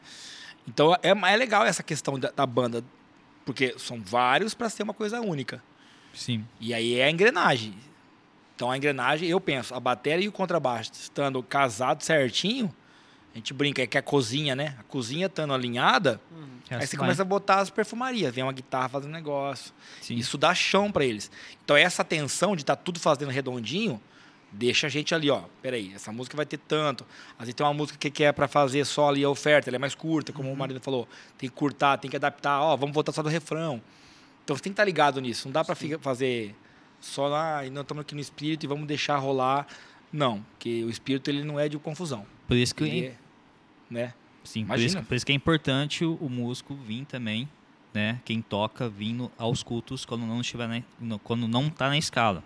[0.67, 2.83] Então é, é legal essa questão da, da banda,
[3.45, 5.61] porque são vários para ser uma coisa única.
[6.13, 6.45] Sim.
[6.59, 7.73] E aí é a engrenagem.
[8.55, 12.73] Então a engrenagem, eu penso, a bateria e o contrabaixo estando casados certinho,
[13.33, 14.75] a gente brinca é que a cozinha, né?
[14.79, 16.21] A cozinha estando alinhada,
[16.69, 17.05] É aí você vai.
[17.05, 19.73] começa a botar as perfumarias, vem uma guitarra fazendo negócio.
[20.01, 20.15] Sim.
[20.15, 21.31] Isso dá chão para eles.
[21.63, 23.99] Então essa tensão de estar tudo fazendo redondinho
[24.55, 25.41] Deixa a gente ali, ó.
[25.63, 27.03] Peraí, essa música vai ter tanto.
[27.33, 29.79] Às vezes tem uma música que quer para fazer só ali a oferta, ela é
[29.79, 31.07] mais curta, como o marido falou.
[31.39, 32.61] Tem que curtar, tem que adaptar.
[32.61, 33.81] Ó, vamos voltar só do refrão.
[34.43, 35.47] Então você tem que estar ligado nisso.
[35.47, 36.55] Não dá para fazer
[37.01, 39.65] só lá e não estamos aqui no espírito e vamos deixar rolar.
[40.11, 42.23] Não, porque o espírito ele não é de confusão.
[42.47, 43.15] Por isso que, Ele é,
[43.93, 44.13] né?
[44.43, 44.87] sim, por Imagina.
[44.99, 47.47] isso, por isso que é importante o, o músico vir também,
[47.93, 48.19] né?
[48.25, 52.43] Quem toca vindo aos cultos quando não estiver na, no- quando não tá na escala.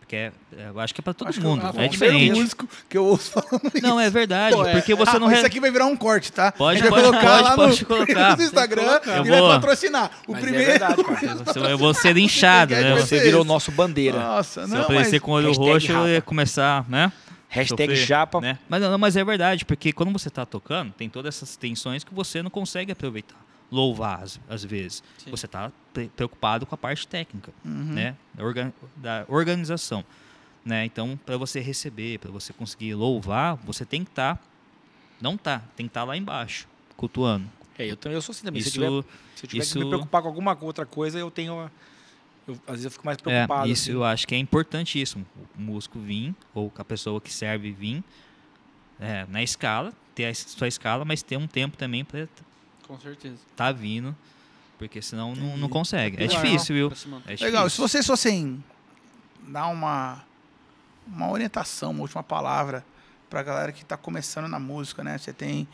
[0.00, 1.86] Porque é- é- eu acho que é para todo Acho que mundo, o Rafa é
[1.86, 2.40] o primeiro diferente.
[2.40, 3.82] músico que eu ouço falando isso.
[3.86, 4.72] Não, é verdade, Pô, é.
[4.72, 6.50] porque você Ah, não re- Isso aqui vai virar um corte, tá?
[6.50, 8.36] Pode, vai pode, colocar pode, lá pode no, colocar.
[8.36, 10.10] no Instagram Eu e vai vou- patrocinar.
[10.26, 10.70] O Mas é primeiro.
[10.70, 11.68] verdade, cara.
[11.70, 12.96] Eu vou ser inchado, Quem quer né?
[13.00, 14.18] que Você virou nosso bandeira.
[14.18, 15.20] Nossa, Se eu não, aparecer mas...
[15.22, 17.12] com o olho roxo, eu ia começar, né?
[17.48, 18.40] Hashtag sofrer, japa.
[18.40, 18.58] né?
[18.68, 22.12] Mas, não, mas é verdade, porque quando você está tocando, tem todas essas tensões que
[22.14, 23.36] você não consegue aproveitar.
[23.70, 25.02] Louvar, às, às vezes.
[25.18, 25.30] Sim.
[25.30, 25.70] Você está
[26.16, 27.92] preocupado com a parte técnica, Uhum.
[27.94, 28.16] né?
[28.34, 30.04] Da, orga- da organização.
[30.64, 30.84] Né?
[30.84, 34.38] Então, para você receber, para você conseguir louvar, você tem que estar...
[35.20, 37.46] não tá, tem que estar lá embaixo, cultuando.
[37.78, 38.60] É, eu, também- eu sou assim também.
[38.60, 38.88] se eu Isso, tiver,
[39.36, 41.54] se eu tiver que me isso- preocupar com alguma outra coisa, eu tenho.
[41.54, 41.72] uma-
[42.48, 43.68] eu- às vezes eu fico mais é, preocupado.
[43.68, 43.92] isso assim.
[43.92, 45.24] eu acho que é importantíssimo.
[45.56, 48.02] O músico vir, ou a pessoa que serve vir,
[48.98, 52.26] é, na escala, ter a sua escala, mas ter um tempo também para
[52.86, 53.36] Com certeza.
[53.54, 54.16] tá vindo,
[54.78, 56.16] porque senão não, não consegue.
[56.16, 56.42] É Legal.
[56.42, 56.92] difícil, viu?
[57.26, 57.88] É Legal, se difícil.
[57.88, 58.62] vocês fossem
[59.46, 60.24] dar uma,
[61.06, 62.84] uma orientação, uma última palavra
[63.30, 65.16] pra galera que tá começando na música, né?
[65.18, 65.68] Você tem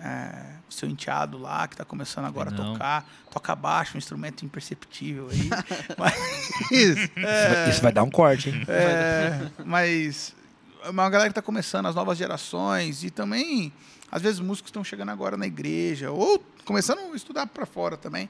[0.00, 2.72] é, o seu enteado lá, que tá começando agora a Não.
[2.72, 5.50] tocar, toca baixo, um instrumento imperceptível aí.
[5.98, 6.14] mas,
[6.70, 8.64] Isso, vai, isso vai dar um corte, hein?
[8.68, 10.34] é, mas
[10.88, 13.72] uma galera que tá começando, as novas gerações, e também,
[14.10, 18.26] às vezes, músicos estão chegando agora na igreja, ou começando a estudar para fora também.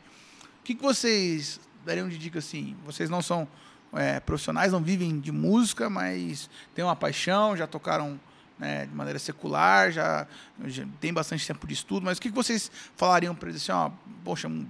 [0.60, 2.76] O que, que vocês dariam de dica assim?
[2.86, 3.46] Vocês não são
[3.92, 8.18] é, profissionais, não vivem de música, mas têm uma paixão, já tocaram
[8.58, 10.26] né, de maneira secular, já,
[10.66, 13.72] já tem bastante tempo de estudo, mas o que, que vocês falariam para eles assim,
[13.72, 13.90] ó,
[14.24, 14.66] poxa, hum,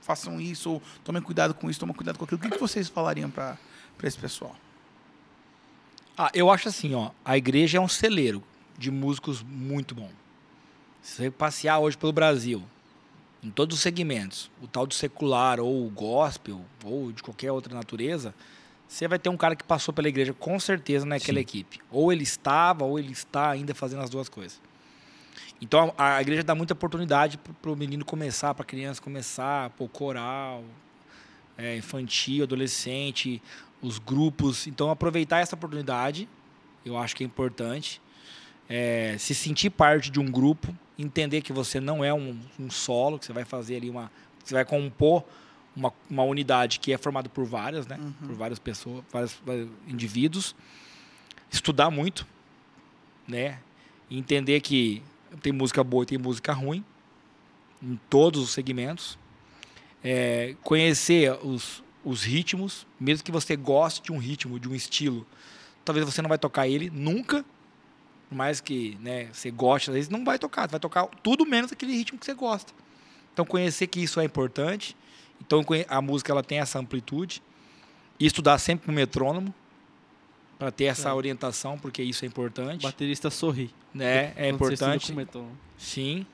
[0.00, 2.38] façam isso, ou tomem cuidado com isso, tomem cuidado com aquilo.
[2.38, 3.56] O que, que vocês falariam para
[4.02, 4.54] esse pessoal?
[6.16, 7.10] Ah, eu acho assim, ó.
[7.24, 8.42] A igreja é um celeiro
[8.76, 10.10] de músicos muito bom.
[11.00, 12.62] Se você passear hoje pelo Brasil,
[13.42, 17.74] em todos os segmentos, o tal do secular ou o gospel ou de qualquer outra
[17.74, 18.34] natureza,
[18.92, 21.42] você vai ter um cara que passou pela igreja com certeza naquela Sim.
[21.42, 21.80] equipe.
[21.90, 24.60] Ou ele estava, ou ele está ainda fazendo as duas coisas.
[25.62, 29.70] Então a, a igreja dá muita oportunidade para o menino começar, para a criança começar,
[29.70, 30.62] pô, coral,
[31.56, 33.42] é, infantil, adolescente,
[33.80, 34.66] os grupos.
[34.66, 36.28] Então aproveitar essa oportunidade,
[36.84, 37.98] eu acho que é importante.
[38.68, 40.68] É, se sentir parte de um grupo,
[40.98, 44.12] entender que você não é um, um solo, que você vai fazer ali uma.
[44.44, 45.24] Você vai compor
[45.74, 47.98] uma, uma unidade que é formada por várias, né?
[48.26, 50.54] Por várias pessoas, vários, vários indivíduos.
[51.50, 52.26] Estudar muito,
[53.26, 53.58] né?
[54.08, 55.02] E entender que
[55.40, 56.84] tem música boa e tem música ruim,
[57.82, 59.18] em todos os segmentos.
[60.04, 65.26] É, conhecer os, os ritmos, mesmo que você goste de um ritmo, de um estilo,
[65.84, 67.44] talvez você não vai tocar ele nunca,
[68.28, 71.46] por mais que né, você goste, às vezes não vai tocar, você vai tocar tudo
[71.46, 72.72] menos aquele ritmo que você gosta.
[73.32, 74.96] Então conhecer que isso é importante,
[75.46, 77.42] então a música ela tem essa amplitude,
[78.18, 79.52] e estudar sempre com metrônomo,
[80.58, 81.12] para ter essa É.
[81.12, 83.70] orientação, porque isso é O importante, baterista sorri.
[83.92, 84.32] né?
[84.36, 85.12] É importante.
[85.76, 86.24] Sim.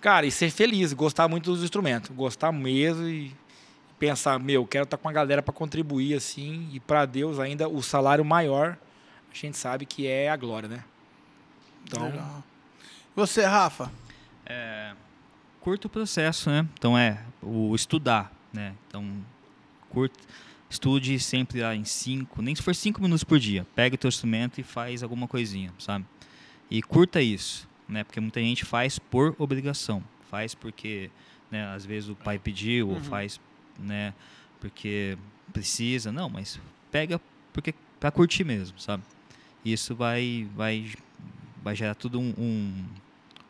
[0.00, 2.10] Cara, e ser feliz, gostar muito dos instrumentos.
[2.14, 3.34] Gostar mesmo e
[3.98, 6.68] pensar, meu, quero estar com a galera para contribuir assim.
[6.72, 8.78] E para Deus ainda o salário maior,
[9.28, 10.84] a gente sabe que é a glória, né?
[11.84, 12.44] Então, Legal.
[13.16, 13.90] Você, Rafa?
[15.60, 16.66] Curto o processo, né?
[16.74, 18.74] Então é o estudar, né?
[18.88, 19.04] Então
[19.90, 20.18] curto,
[20.68, 23.66] estude sempre lá em cinco, nem se for cinco minutos por dia.
[23.74, 26.04] Pega o teu instrumento e faz alguma coisinha, sabe?
[26.70, 28.04] E curta isso, né?
[28.04, 31.10] Porque muita gente faz por obrigação, faz porque,
[31.50, 31.66] né?
[31.74, 33.02] Às vezes o pai pediu ou Uhum.
[33.02, 33.40] faz,
[33.78, 34.12] né?
[34.60, 35.16] Porque
[35.52, 37.20] precisa, não, mas pega
[37.52, 39.02] porque para curtir mesmo, sabe?
[39.64, 40.90] Isso vai, vai,
[41.62, 42.84] vai gerar tudo um, um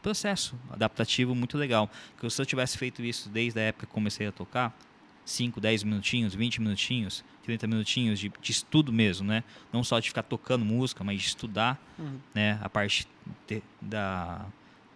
[0.03, 1.91] processo adaptativo muito legal.
[2.19, 4.77] Que se eu tivesse feito isso desde a época que comecei a tocar,
[5.25, 9.45] 5, 10 minutinhos, 20 minutinhos, 30 minutinhos de, de estudo mesmo, né?
[9.73, 12.19] Não só de ficar tocando música, mas de estudar, Uhum.
[12.35, 12.59] né?
[12.63, 13.07] A parte
[13.47, 14.47] te- da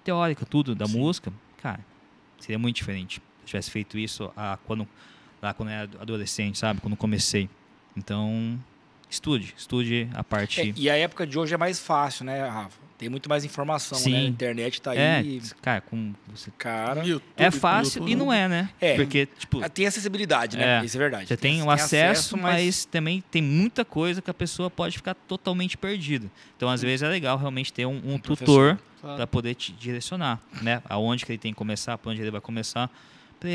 [0.02, 0.98] teórica, tudo, da Sim.
[0.98, 1.84] música, cara,
[2.38, 3.16] seria muito diferente.
[3.16, 4.88] Se eu tivesse feito isso a, quando,
[5.42, 6.80] lá quando eu era adolescente, sabe?
[6.80, 7.50] Quando comecei.
[7.94, 8.58] Então,
[9.12, 9.54] estude.
[9.56, 10.60] Estude a parte.
[10.60, 12.82] É, e a época de hoje é mais fácil, né, Rafa?
[12.98, 14.12] Tem muito mais informação, Sim.
[14.12, 14.18] né?
[14.18, 15.42] A internet tá é, aí.
[15.60, 18.70] cara, com você- Cara, YouTube, é fácil e não é, né?
[18.80, 18.94] É.
[18.94, 20.80] Porque, tipo, tem acessibilidade, né?
[20.80, 20.84] É.
[20.84, 21.26] Isso é verdade.
[21.26, 25.76] Você tem o acesso, mas também tem muita coisa que a pessoa pode ficar totalmente
[25.76, 26.30] perdida.
[26.56, 29.16] Então, às vezes, é legal realmente ter um, um tutor Claro.
[29.16, 30.80] para poder te direcionar, né?
[30.88, 32.88] Aonde que ele tem que começar, para onde ele vai começar,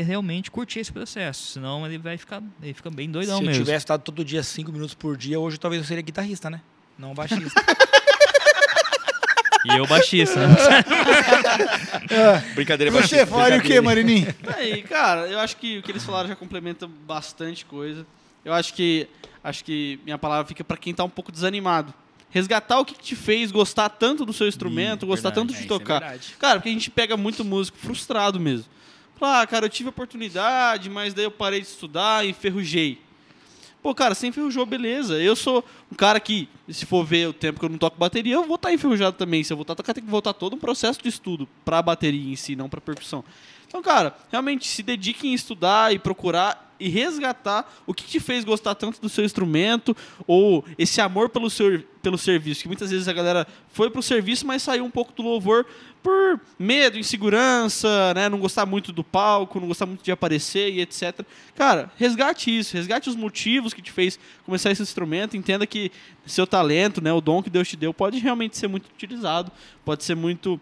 [0.02, 1.52] realmente curtir esse processo.
[1.52, 3.64] Senão, ele vai ficar, ele fica bem doidão Se eu mesmo.
[3.64, 6.60] tivesse estado todo dia cinco minutos por dia, hoje talvez eu seria guitarrista, né?
[6.98, 7.60] Não baixista.
[9.64, 10.54] E eu baixista, né?
[12.54, 14.32] Brincadeira, Você falaria o quê, Marininho?
[14.56, 18.06] Aí, cara, eu acho que o que eles falaram já complementa bastante coisa.
[18.44, 19.08] Eu acho que
[19.42, 21.92] acho que minha palavra fica pra quem tá um pouco desanimado.
[22.30, 25.48] Resgatar o que que te fez gostar tanto do seu instrumento, gostar verdade.
[25.48, 26.00] tanto É, de isso é tocar.
[26.00, 26.34] verdade.
[26.38, 28.66] Cara, porque a gente pega muito músico frustrado mesmo.
[29.18, 33.00] Fala, ah, cara, eu tive a oportunidade, mas daí eu parei de estudar e enferrujei.
[33.82, 35.20] Pô, cara, você enferrujou, beleza.
[35.20, 38.34] Eu sou um cara que, se for ver o tempo que eu não toco bateria,
[38.34, 39.42] eu vou estar enferrujado também.
[39.42, 42.32] Se eu voltar a tocar, tem que voltar todo um processo de estudo pra bateria
[42.32, 43.24] em si, não pra percussão.
[43.66, 48.44] Então, cara, realmente se dediquem em estudar e procurar e resgatar o que te fez
[48.44, 52.62] gostar tanto do seu instrumento ou esse amor pelo, seu, pelo serviço.
[52.62, 55.66] Que muitas vezes a galera foi pro serviço, mas saiu um pouco do louvor
[56.02, 58.28] por medo, insegurança, né?
[58.28, 61.20] Não gostar muito do palco, não gostar muito de aparecer e etc.
[61.54, 65.90] Cara, resgate isso, resgate os motivos que te fez começar esse instrumento, entenda que
[66.24, 69.50] seu talento, né, o dom que Deus te deu, pode realmente ser muito utilizado,
[69.84, 70.60] pode ser muito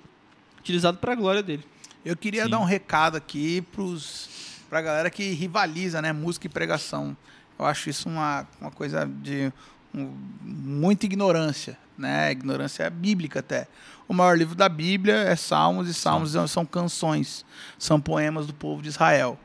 [0.59, 1.63] utilizado para a glória dele.
[2.05, 2.51] Eu queria Sim.
[2.51, 4.29] dar um recado aqui pros,
[4.77, 6.13] pra galera que rivaliza, né?
[6.13, 7.17] Música e pregação.
[7.59, 9.51] Eu acho isso uma, uma coisa de
[9.95, 12.31] um, muita ignorância, né?
[12.31, 13.69] Ignorância bíblica até.
[14.07, 17.43] O maior livro da Bíblia é Salmos, e Salmos são canções,
[17.79, 19.39] são poemas do povo de Israel.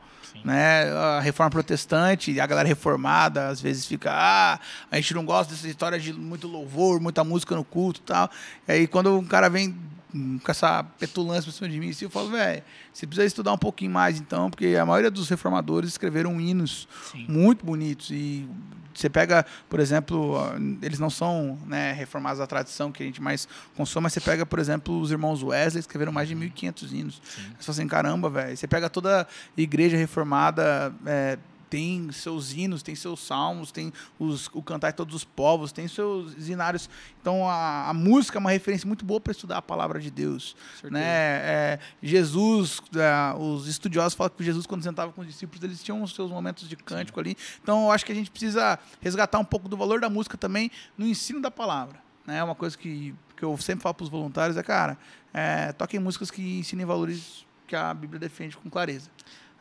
[0.44, 0.92] Né?
[0.92, 4.60] A reforma protestante, a galera reformada, às vezes fica, ah,
[4.90, 8.30] a gente não gosta dessa história de muito louvor, muita música no culto e tal.
[8.68, 9.74] E aí quando um cara vem
[10.12, 13.58] com essa petulância pra cima de mim, assim, eu falo, velho, você precisa estudar um
[13.58, 17.26] pouquinho mais então, porque a maioria dos reformadores escreveram hinos Sim.
[17.28, 18.48] muito bonitos e
[18.94, 20.36] você pega, por exemplo,
[20.82, 24.44] eles não são né, reformados da tradição que a gente mais consome, mas você pega,
[24.44, 27.22] por exemplo, os irmãos Wesley, escreveram mais de 1.500 hinos.
[27.24, 28.56] Você fala assim, caramba, velho.
[28.56, 31.38] Você pega toda igreja reformada, é,
[31.72, 35.88] tem seus hinos, tem seus salmos, tem os, o cantar de todos os povos, tem
[35.88, 36.90] seus hinários.
[37.18, 40.54] Então a, a música é uma referência muito boa para estudar a palavra de Deus.
[40.84, 41.00] Né?
[41.02, 46.02] É, Jesus, é, os estudiosos falam que Jesus, quando sentava com os discípulos, eles tinham
[46.02, 47.34] os seus momentos de cântico ali.
[47.62, 50.70] Então eu acho que a gente precisa resgatar um pouco do valor da música também
[50.98, 51.98] no ensino da palavra.
[52.26, 52.36] Né?
[52.36, 54.98] É uma coisa que, que eu sempre falo para os voluntários, é, cara,
[55.32, 59.08] é, toquem músicas que ensinem valores que a Bíblia defende com clareza.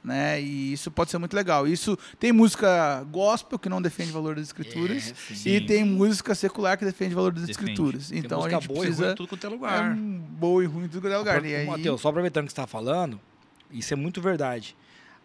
[0.03, 0.41] Né?
[0.41, 1.67] E isso pode ser muito legal.
[1.67, 5.13] Isso tem música gospel que não defende valor das escrituras
[5.45, 7.71] É, e tem música secular que defende valor das Defende.
[7.71, 8.09] escrituras.
[8.09, 9.91] Tem Então a música gente boa e ruim precisa tudo quanto é é lugar.
[9.91, 11.45] um boa e ruim tudo quanto é lugar.
[11.45, 13.19] E aí, Matheus, só aproveitando que está falando,
[13.69, 14.75] isso é muito verdade.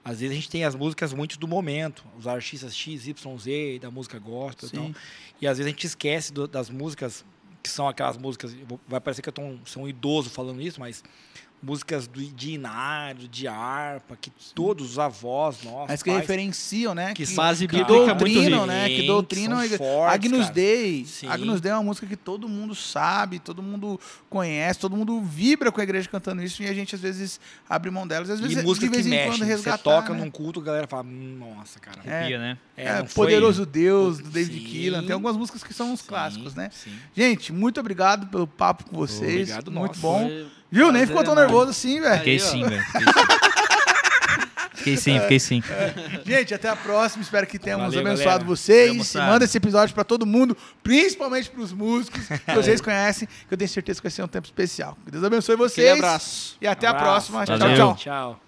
[0.05, 3.79] Às vezes a gente tem as músicas muito do momento, os artistas X, Y, Z,
[3.81, 4.77] da música gospel e Sim.
[4.77, 5.03] tal.
[5.41, 7.25] E às vezes a gente esquece do- das músicas
[7.63, 8.55] que são aquelas músicas.
[8.87, 11.03] Vai parecer que eu tô um, sou um idoso falando isso, mas
[11.63, 15.89] músicas do, de inário, de harpa, que todos os avós nossos.
[15.89, 17.15] mas que pais, referenciam, né?
[17.15, 18.89] que que, base que é doutrinam, né?
[18.89, 19.59] Que doutrinam.
[19.77, 20.53] fortes, Agnus cara.
[20.53, 21.05] Dei.
[21.07, 21.29] Sim.
[21.29, 23.99] Agnus Dei é uma música que todo mundo sabe, todo mundo
[24.31, 27.91] conhece, todo mundo vibra com a igreja cantando isso e a gente às vezes abre
[27.91, 28.31] mão delas.
[28.31, 29.29] Às vezes, E música de vez que em mexe.
[29.31, 29.79] quando Você resgatar.
[29.83, 30.21] toca né?
[30.21, 32.01] num culto, a galera fala, "Hum, nossa, cara.
[32.05, 32.19] É.
[32.19, 32.59] Arrepia, né?
[32.77, 34.67] É, foi- Poderoso Deus, do David Sim.
[34.71, 35.03] Keelan.
[35.03, 36.71] Tem algumas músicas que são uns Sim, clássicos, né?
[36.73, 36.93] Sim.
[37.15, 39.49] Gente, muito obrigado pelo papo com vocês.
[39.51, 40.01] Obrigado, muito nossa.
[40.01, 40.29] bom.
[40.29, 40.47] Foi
[40.77, 40.93] Viu?
[40.93, 42.19] Nem ficou tão nervoso assim, velho.
[42.19, 42.85] Fiquei sim, velho.
[44.75, 45.19] Fiquei sim.
[45.21, 45.63] Fiquei sim.
[46.25, 47.23] Gente, até a próxima.
[47.23, 48.45] Espero que tenhamos Valeu, abençoado galera.
[48.45, 49.13] vocês.
[49.15, 49.33] Valeu.
[49.33, 53.71] Manda esse episódio pra todo mundo, principalmente pros músicos que vocês conhecem, que eu tenho
[53.71, 54.97] certeza que vai ser um tempo especial.
[55.05, 55.89] Que Deus abençoe vocês.
[55.89, 56.57] Aquele abraço.
[56.61, 57.33] E até a Abraço.
[57.33, 57.45] próxima.
[57.47, 57.77] Tchau, Valeu.
[57.95, 57.97] tchau.
[57.97, 58.41] Tchau.